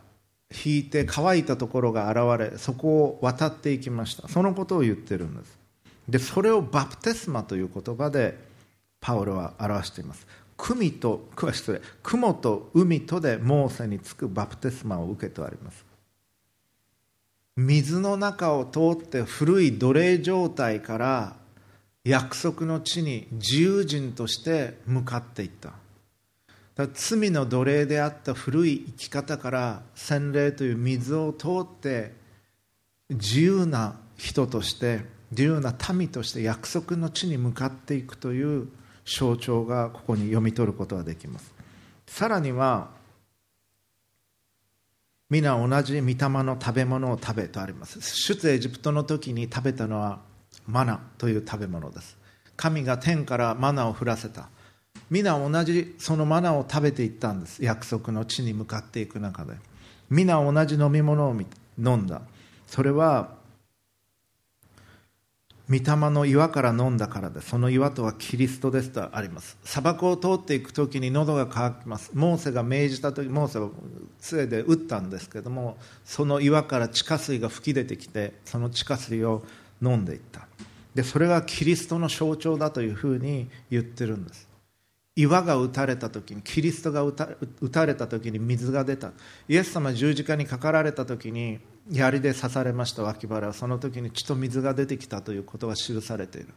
[0.64, 4.28] 引いて乾いたところが現れそこを渡っていきました。
[4.28, 5.60] そのことを言ってるんです。
[6.11, 8.37] でそれをバプテスマという言葉で
[9.01, 10.27] パウロは表しています。
[10.57, 11.81] 組と失礼。
[12.03, 15.84] 雲と海とでモーセにつくバプテスマを受けてあります。
[17.57, 21.37] 水の中を通って古い奴隷状態から
[22.05, 25.72] 約束の地に自由人として向かっていった。
[26.95, 32.14] 罪の奴隷であった古い生き方から洗礼という水を通って
[33.11, 38.68] 自由な人として自由な民として約束の地に向かっていくという
[39.05, 41.53] 象徴がここに読み取ることができます。
[42.07, 42.89] さらには
[45.28, 48.01] 皆同じ御霊の食べ物を食べとあります。
[48.01, 50.20] 出エジプトの時に食べたのは
[50.66, 52.18] マナという食べ物です。
[52.57, 54.49] 神が天からマナを降らせた。
[55.09, 57.64] 皆同じそのマナを食べていったんです。
[57.64, 59.55] 約束の地に向かっていく中で。
[60.11, 61.37] 皆同じ飲み物を
[61.78, 62.22] 飲んだ。
[62.66, 63.39] それは
[65.71, 69.57] 御霊の岩から飲んだからでその岩とはキリストですとあります。
[69.62, 72.11] 砂漠を通っていく時に喉が渇きます。
[72.12, 73.71] モーセが命じた時モーセは
[74.18, 79.45] 杖で打ったんですけどもその岩から地下水が噴き出てきてその地下水を
[79.81, 80.49] 飲んでいった。
[80.93, 84.49] でそれがキリストの象徴だというふうに言ってるんです。
[85.16, 87.12] 岩が打たれた時にキリストが打
[87.70, 89.12] たれた時に水が出た。
[89.48, 91.58] イエス様十字架にかかられた時に
[91.90, 93.48] 槍で刺されました脇腹。
[93.48, 96.48] はその時に血と水が出てきたということが記されている。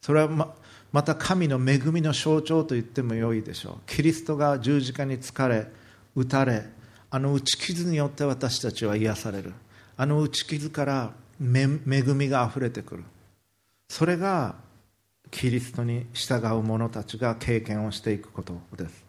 [0.00, 0.54] それはま
[0.92, 3.74] また神の恵みの象徴と言ってもよいでしょう。
[3.86, 5.66] キリストが十字架に疲れ
[6.14, 6.64] 打たれ
[7.10, 9.52] あの打ち傷によって私たちは癒される。
[9.96, 13.04] あの打ち傷から恵みがあふれてくる。
[13.88, 14.54] それが
[15.30, 19.04] キリストに従う者たちが経験をしていくことです。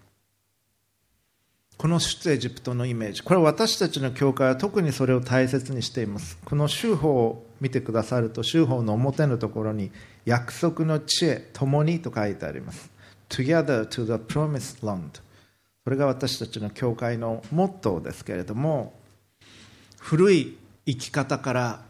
[1.77, 3.23] この出エジプトのイメージ。
[3.23, 6.37] これは私たちの教会は特にそれを大切にしています。
[6.43, 9.91] この修法を見てくださると修法の表のところに
[10.25, 12.89] 約束の地へ共にと書いてあります。
[13.29, 15.21] Together to the promised land
[15.83, 18.93] それが私たちの教会のモットーですけれども
[19.97, 21.81] 古い生き方から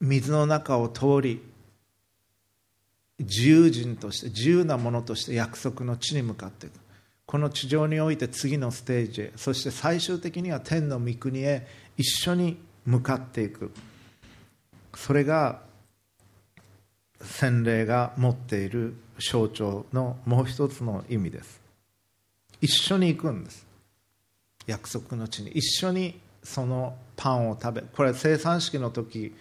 [0.00, 1.42] 水の中を通り
[3.18, 6.74] 自由人として自由なものとして約束の地に向かっていく。
[7.26, 13.72] この地上において次のステージへそして最終的には天の御国へ一緒に向かっていく。
[14.94, 15.62] それが
[17.20, 21.60] 洗礼が持っている象徴のもう一つの意味です。
[22.60, 23.66] 一緒に行くんです。
[24.66, 25.50] 約束の地に。
[25.50, 29.34] 一緒にそのパンを食べこれは生産式の時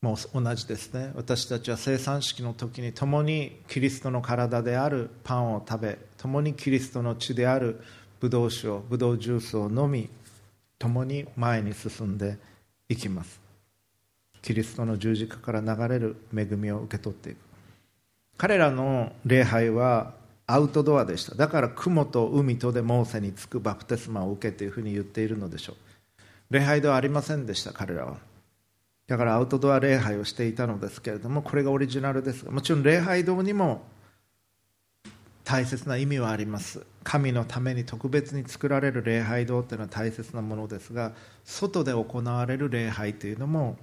[0.00, 1.10] も同じですね。
[1.16, 7.80] 私たちは生産式の時に共にキリストの体であるパンを食べ共にキリストの血である
[8.20, 10.08] ブドウ酒をブドウジュースを飲み
[10.78, 12.38] 共に前に進んで
[12.88, 13.40] いきます。
[14.40, 17.38] キリストの十字架から流れる恵みを受け取っていく。
[18.36, 20.14] 彼らの礼拝は
[20.46, 21.34] アウトドアでした。
[21.34, 25.76] だから雲と海とでモーセにつくバプテスマを受けというふうに言っているのでしょう。
[26.50, 28.27] 礼拝ではありませんでした彼らは。
[29.08, 32.44] だからアウトドア礼拝をしていたのですけれどもこれがオリジナルです。
[32.44, 33.82] がもちろん礼拝堂にも
[35.44, 36.84] 大切な意味はあります。
[37.04, 43.78] 神のために特別に作られる礼拝堂というのは大切なものですが外で行われる礼拝というのも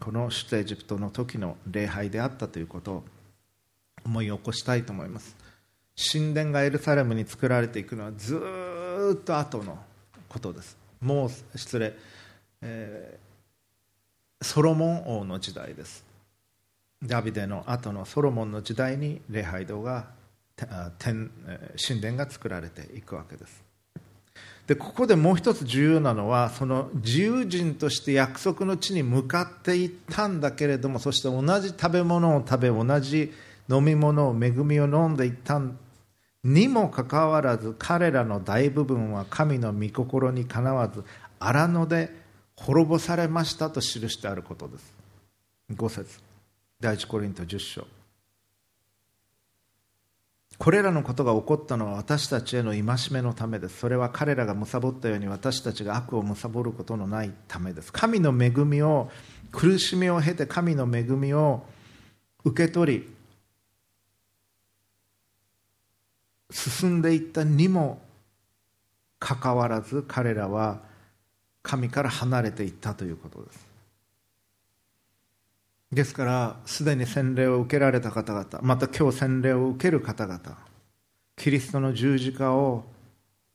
[0.00, 3.04] この出エジプトの時の礼拝であったということを
[4.04, 5.36] 思い起こしたいと思います。
[6.12, 8.36] 神殿がエルサレムに作られていくのはず
[9.14, 9.78] っと後の
[10.28, 10.76] ことです。
[11.00, 11.96] もう失礼、
[12.60, 13.27] えー
[14.40, 16.04] ソロモン王の時代です。
[17.02, 20.06] ダビデの後のソロモンの時代に礼拝堂が
[20.98, 21.30] 天
[21.76, 23.64] 神殿が作られていくわけです。
[24.68, 33.32] でここでもう一つ重要なのはその自由人として約束の地に向かっていったんだけれどもそして同じ食べ物を食べ同じ
[33.70, 35.60] 飲み物を恵みを飲んでいった
[36.44, 41.02] にもかかわらず彼らの大部分は神の御心にかなわず
[41.40, 42.27] 荒野で
[42.60, 44.94] 滅ぼされましたと記してあることです。
[45.72, 46.20] 5節。
[46.80, 47.86] 第一コリント10章。
[50.58, 53.78] これらのことが起こったのは私たちへの戒めのためです。
[53.78, 57.92] それは彼らが貪ったように私たちが悪を貪ることのないためです。
[57.92, 59.10] 神の恵みを
[59.52, 61.62] 苦しみを経て神の恵みを
[62.44, 63.08] 受け取り
[66.50, 68.02] 進んでいったにも
[69.20, 70.87] かかわらず彼らは
[71.68, 73.68] 神から離れていったということです。
[75.92, 80.58] ですからすでに洗礼を受けられた方々また今日洗礼を受ける方々
[81.36, 82.84] キリストの十字架を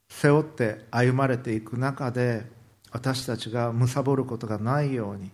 [0.10, 2.44] 背負って歩まれていく中で
[2.92, 5.30] 私たちが貪ることがないように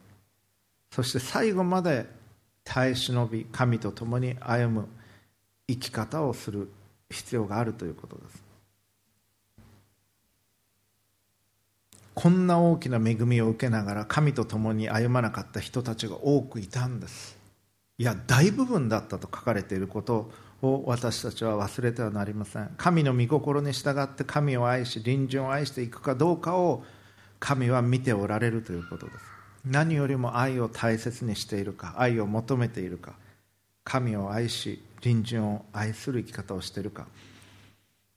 [0.91, 2.05] そして最後まで
[2.65, 4.87] 耐え忍び神と共に歩む
[5.69, 6.69] 生き方をする
[7.09, 8.48] 必要があるということです。
[12.19, 17.37] こんな大きな恵みを受けながら神と共に歩まなかった人たちが多くいたんです。
[17.97, 20.29] いや大部分だったと書かれていること
[20.61, 22.71] を私たちは忘れてはなりません。
[22.75, 26.83] 神の御心に従って神を愛し隣人を愛していくかどうかを
[27.39, 29.19] 神は見ておられるということです。
[29.63, 33.13] 何よりも愛を大切にしているか愛を求めているか
[33.85, 37.07] 神を愛し隣人を愛する生き方をしているか。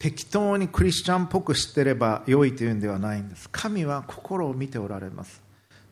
[0.03, 3.49] 適当にクリスチャンっぽく知ってれば良いというんではないんです。
[3.53, 5.41] 神は心を見ておられます。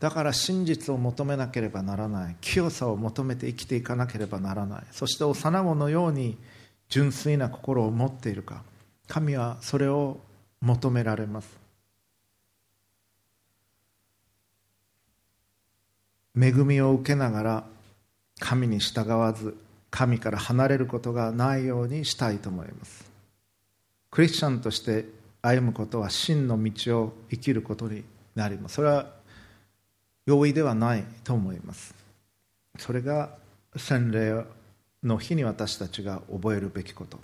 [0.01, 2.37] だから真実を求めなければならない。
[2.41, 4.83] 清さを求めて生きていかなければならない。
[4.91, 6.37] そして幼子のように
[6.89, 8.65] 純粋な心を持っているか。
[9.07, 10.19] 神はそれを
[10.61, 11.49] 求められます。
[16.37, 17.65] 恵みを受けながら
[18.41, 19.57] 神に従わず
[19.93, 23.10] 神から離れることがないようにしたいと思います。
[24.11, 25.07] クリスチャンとして
[25.43, 28.05] 歩むことは真の道を生きることに
[28.35, 28.77] なります。
[28.77, 29.07] それは
[30.27, 31.95] 容易ではないと思います。
[32.79, 33.31] それが
[33.77, 34.45] 洗礼
[35.03, 37.19] の日に私たちが覚えるべきこと。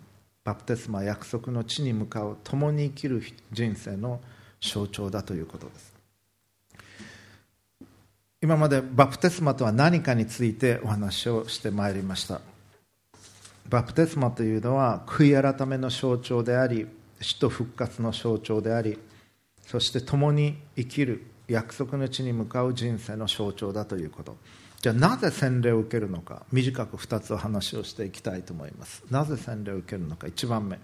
[0.45, 3.23] バプテスマ約束の地に向かう共に生きる
[3.53, 4.21] 人生の
[4.61, 5.95] 象徴だということです。
[8.41, 12.41] 今までバプテスマとは何かについてお話をしてまいりました。
[13.69, 16.87] バプテスマというのは悔い改めの象徴であり
[17.21, 18.99] 死と復活の象徴であり
[19.67, 24.37] そして共に生きる約束の地に向かう人生の象徴だということ。
[24.81, 29.03] じゃあなぜ洗礼を受けるのか短く2つお話をしていきたいと思います。
[29.11, 30.79] なぜ洗礼を受けるのか1番目。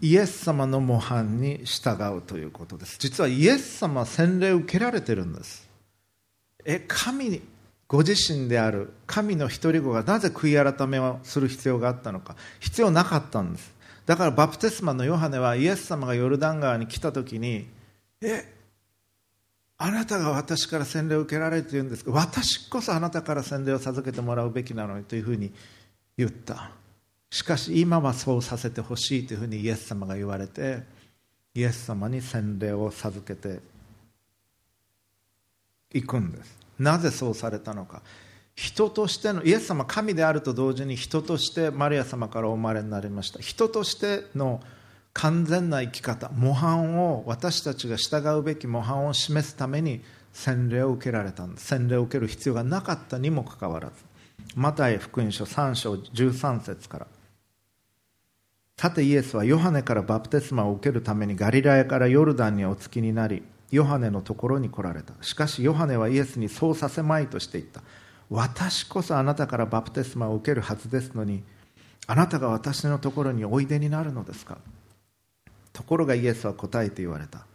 [0.00, 2.96] イエス様の模範に従うということです。
[2.98, 5.68] 実はイエス様は洗礼を受けられてるんです。
[6.64, 7.40] え神
[7.86, 12.36] ご自身である神の一人子がなぜ悔い改めをする必要があったのか。
[12.60, 13.74] 必要なかったんです。
[14.06, 17.66] だからバプテスマのヨハネはイエス様がヨルダン川に来た時に
[18.20, 18.52] え
[19.78, 25.52] あなたが私から洗礼を受けられているんですが私こそあなたから洗礼を授けてもらうべきなのにというふうに
[26.16, 26.70] 言った。
[27.30, 30.82] しかし今はそうさせてほしいというふうにイエス様が言われて
[31.54, 33.60] イエス様に洗礼を授けて
[35.92, 36.63] いくんです。
[36.78, 38.02] なぜそうされたのか。
[38.54, 43.40] 人としてのイエス様神であると同時に人としてマリア様からお生まれになりました。
[43.40, 44.60] 人としての
[45.12, 50.02] 完全な生き方模範を私たちが従うべき模範を示すために
[50.32, 51.66] 洗礼を受けられたんです。
[51.66, 53.94] 洗礼を受ける必要がなかったにもかかわらず。
[54.54, 57.06] マタイ福音書3章13節から。
[58.76, 65.14] さてイエスはヨハネからバプテスマを受けるためにガリラヤからヨルダンにお着きになりヨハネのところに来られた。
[65.22, 67.82] しかしヨハネはイエスにそうさせまいとして言った。
[68.30, 71.42] 私こそあなたからバプテスマを受けるはずですのに
[72.06, 74.58] あなたが私のところにおいでになるのですか？
[75.72, 77.46] ところがイエスは答えて言われた。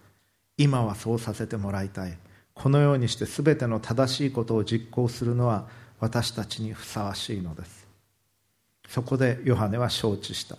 [0.57, 2.18] 今はそうさせてもらいたい。
[2.53, 5.68] このようにして全ての正しいことを実行するのは
[5.99, 7.88] 私たちにふさわしいのです。
[8.88, 10.57] そこでヨハネは承知した。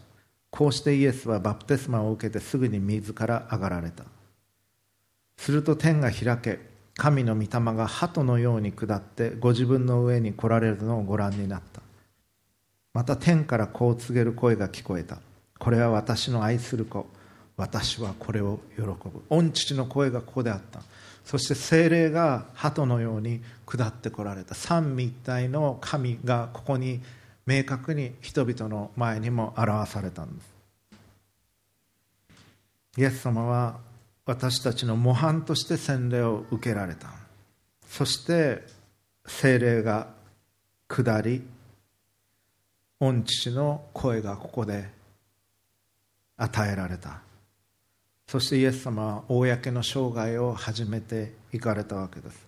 [0.50, 4.04] こうしてイエスはバプテスマを受けてすぐに水から上がられた。
[5.40, 6.58] すると天が開け
[6.98, 11.80] 神の御霊が鳩のように下ってご自分の上に来られるのをご覧になった。
[12.92, 15.16] また天からこう告げる声が聞こえた。
[15.58, 17.06] これは私の愛する子。
[17.56, 19.22] 私はこれを喜ぶ。
[19.30, 20.82] 御父の声がここであった。
[21.24, 24.54] そして精霊が鳩のように下ってこられた。
[24.54, 27.00] 三位一体の神がここに
[27.46, 30.50] 明確に人々の前にも表されたんです。
[32.98, 33.88] イエス様は
[34.30, 37.08] 私たちの模範として洗礼を受けられた。
[37.88, 38.62] そして
[39.26, 40.06] 精霊が
[40.86, 41.42] 下り
[43.00, 44.88] 御父の声がここで
[46.36, 47.22] 与えられた。
[48.28, 52.46] そしてイエス様は公の生涯を始めていかれたわけです。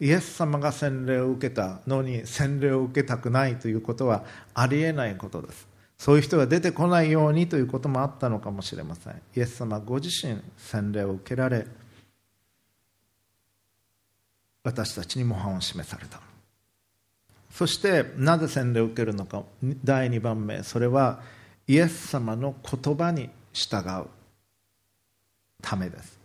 [0.00, 4.24] イエス様が洗礼を受けたのに洗礼を受けたくないということは
[4.54, 5.73] ありえないことです。
[6.04, 9.22] そういう人が出てこないようにということもあったのかもしれません。
[9.34, 11.66] イエス様ご自身洗礼を受けられ
[14.62, 16.20] 私たちに模範を示された。
[17.50, 19.44] そしてなぜ洗礼を受けるのか
[19.82, 21.22] 第2番目それは
[21.66, 24.04] イエス様の言葉に従う
[25.62, 26.18] ためです。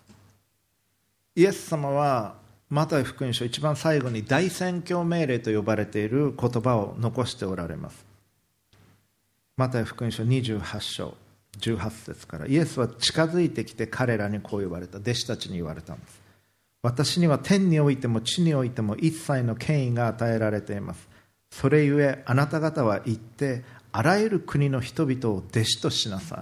[1.38, 2.36] イエス様は
[2.70, 8.09] マタイ福音書一番最後に大宣教命令と呼ばれている言葉を残しておられます。
[9.60, 11.18] マタイ福音書28章
[11.60, 15.00] 18節からイエスは近づいてきて彼らにこう言われた。
[15.00, 16.22] 弟子たちに言われたんです。
[16.82, 21.10] 私には天においても地においても一切の権威が与えられています。
[21.52, 26.40] それゆえあなた方は行ってあらゆる国の人々を弟子としなさい。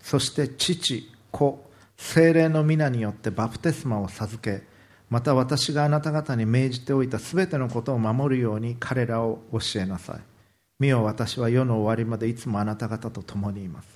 [0.00, 4.62] そして父子精霊の皆によってバプテスマを授け
[5.10, 10.35] また私があなた方に命じておいたすべてのことを守るように彼らを教えなさい。
[10.78, 13.88] 見よ私は世の終わりまでいつもあなた方と共にいます。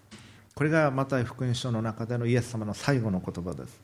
[0.54, 3.80] これがマタイ福音書の中でのイエス様の最後の言葉です。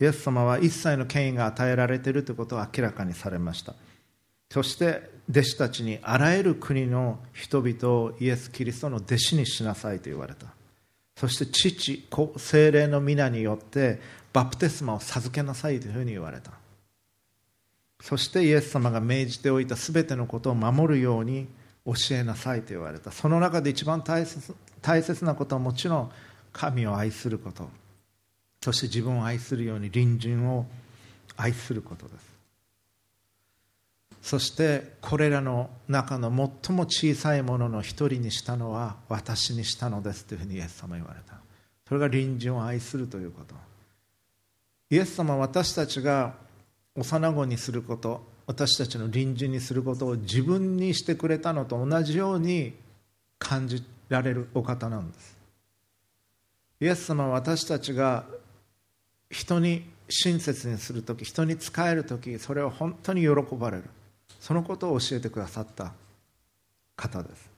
[0.00, 3.74] イエス様は一切の権威が与えられているということを明らかにされました。
[4.50, 10.46] そして弟子たちにあらゆる国の人々をイエス・キリストの弟子にしなさいと言われた。
[11.16, 14.00] そして父子精霊の皆によって
[14.32, 16.52] バプテスマを授けなさいというふうに言われた。
[18.00, 21.46] そしてイエス様が命じておいた全てのことを守るように
[21.86, 23.10] 教えなさいと言われた。
[23.12, 26.12] その中で一番大切大切なことはもちろん
[26.52, 27.68] 神を愛すること。
[28.62, 30.66] そして自分を愛するように隣人を
[31.36, 32.30] 愛することです。
[34.22, 41.36] そしてこれらの中の最も小さいものの一人にしたのは私にしたのですというふうにイエス様は言われた。
[41.88, 43.54] それが隣人を愛するということ。
[44.90, 46.34] イエス様は私たちが
[46.94, 48.29] 幼子にすること。
[48.50, 52.74] 私たちの隣人にすることを自分にしてくれたのと同じように
[53.38, 55.38] 感じられるお方なんです。
[56.80, 58.24] イエス様は私たちが
[59.30, 63.84] 人に親切にする時人に仕える時それを本当に喜ばれる。
[64.40, 65.92] そのことを教えてくださった
[66.96, 67.48] 方です。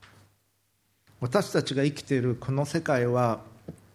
[1.19, 3.39] 私たちが生きているこの世界は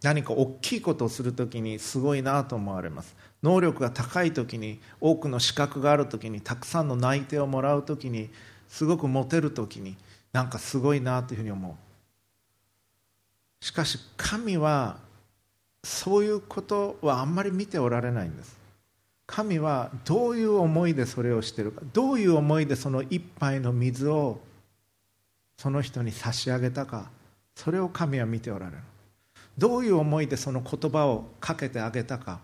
[0.02, 3.14] 何か大きいことをするときにすごいなと思われます。
[3.42, 8.30] 能力が高いときに多くの資格があるときにたくさんの内定をもらうときに
[8.68, 9.96] すごくモテるときに
[10.32, 13.64] なんかすごいなというふうに思う。
[13.64, 14.98] しかし神は
[15.84, 18.56] そういうことはあんまり見ておられないんです。
[19.26, 24.40] 神はどういう思いでそれをしてるかどういう思いでその一杯の水を
[25.58, 27.10] その人に差し上げたか
[27.54, 28.78] それを神は見ておられる。
[29.56, 32.40] どういう思いでその言葉をかけてあげたか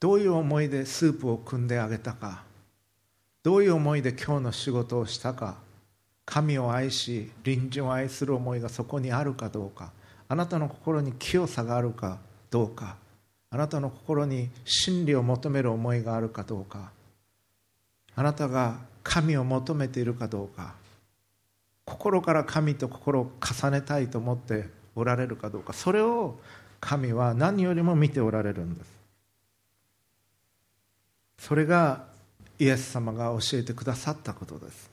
[0.00, 2.42] どういう思いでスープを汲んであげたか
[3.42, 5.56] どういう思いで今日の仕事をしたか
[6.24, 9.92] 神を愛し隣人を愛する思いがそこにあるかどうか
[10.26, 12.18] あなたの心に清さがあるか
[12.50, 12.96] どうか
[13.50, 16.92] あなたの心に真理を求める思いがあるかどうか
[18.14, 20.74] あなたが神を求めているかどうか
[21.84, 26.38] 心から神と心を重ねたいと思っておられるかどうかそれを
[26.80, 28.99] 神は何よりも見ておられるんです。
[31.40, 32.04] それが
[32.58, 34.90] イエス様が教えてくださったことです。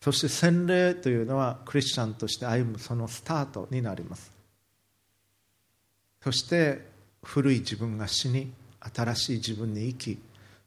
[0.00, 4.30] そして洗礼というのはクリスチャンとして歩むそのスタートになります。
[6.22, 6.86] そして
[7.24, 8.52] 古い自分が死に
[8.94, 10.18] 新しい自分に生き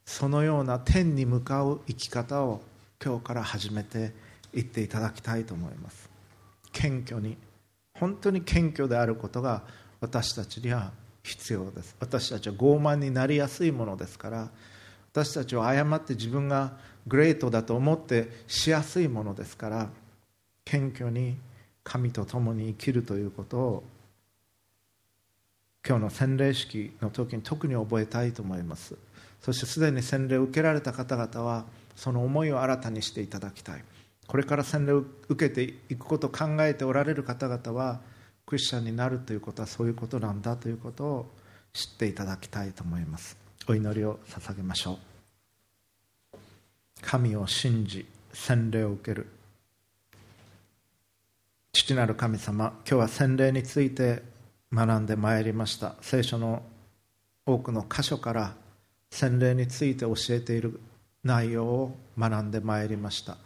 [0.06, 2.62] そのような天に向かう生き方を
[3.04, 4.12] 今日から始めて
[4.54, 6.10] いっていただきたいと思います。
[6.74, 7.38] 謙虚に
[7.94, 9.64] 本当に謙虚であることが
[10.02, 10.92] 私たちには
[11.26, 11.96] 必要です。
[12.00, 14.50] 私たちは傲慢になりやすいものですから
[15.12, 16.74] 私たちは誤って自分が
[17.08, 19.90] グレートだと思ってしやすいものですから
[20.66, 21.38] 謙虚に
[21.84, 23.84] 神と共に生きるということを
[25.88, 28.96] 今日の洗礼式の時に特に覚えたいと思います。
[29.42, 31.66] そしてすでに洗礼を受けられた方々は
[31.96, 33.84] その思いを新たにしていただきたい。
[34.28, 38.02] これから洗礼を受けていくことを考えておられる方々は
[38.46, 41.32] クリスチャンになるということはそういうことなんだということを
[41.74, 43.38] 知っていただきたいと思います。
[43.68, 45.00] お祈りを捧げましょ
[46.34, 46.38] う。
[47.02, 49.28] 神を信じ洗礼を受ける。
[51.74, 54.22] 父なる神様今日は洗礼について
[54.72, 55.96] 学んでまいりました。
[56.02, 56.62] 聖書の
[57.46, 58.54] 多くの箇所から
[59.10, 60.80] 洗礼について教えている
[61.24, 63.38] 内容を学んでまいりました。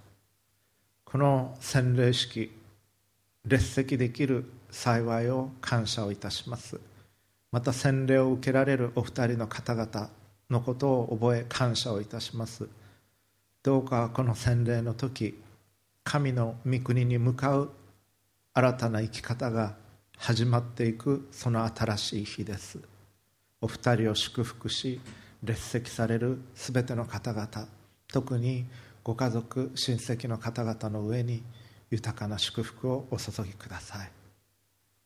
[1.05, 2.51] この洗礼式
[3.45, 6.79] 列席できる幸いを感謝をいたします。
[7.51, 10.09] また洗礼を受けられるお二人の方々
[10.49, 12.67] のことを覚え感謝をいたします。
[13.63, 15.39] どうかこの洗礼の時
[16.03, 17.71] 神の御国に向かう
[18.53, 19.75] 新たな生き方が
[20.17, 22.79] 始まっていくその新しい日です。
[23.61, 25.01] お二人を祝福し
[25.43, 27.67] 列席されるすべての方々
[28.11, 28.65] 特に
[29.03, 31.43] ご家族親戚の方々の上に
[31.89, 34.18] 豊かな祝福をお注ぎください。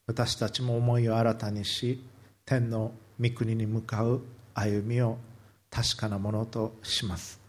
[0.05, 2.03] 私たちも思いを新たにし
[2.45, 4.21] 天の御国に向かう
[4.53, 5.17] 歩みを
[5.69, 7.39] 確かなものとします。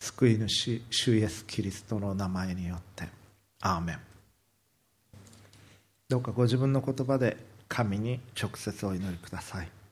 [0.00, 3.08] 救い主主イエスキリストの名前によって。
[3.60, 3.98] アーメン。
[6.08, 7.36] どうかご自分の言葉で
[7.68, 9.68] 神に直接お祈りください。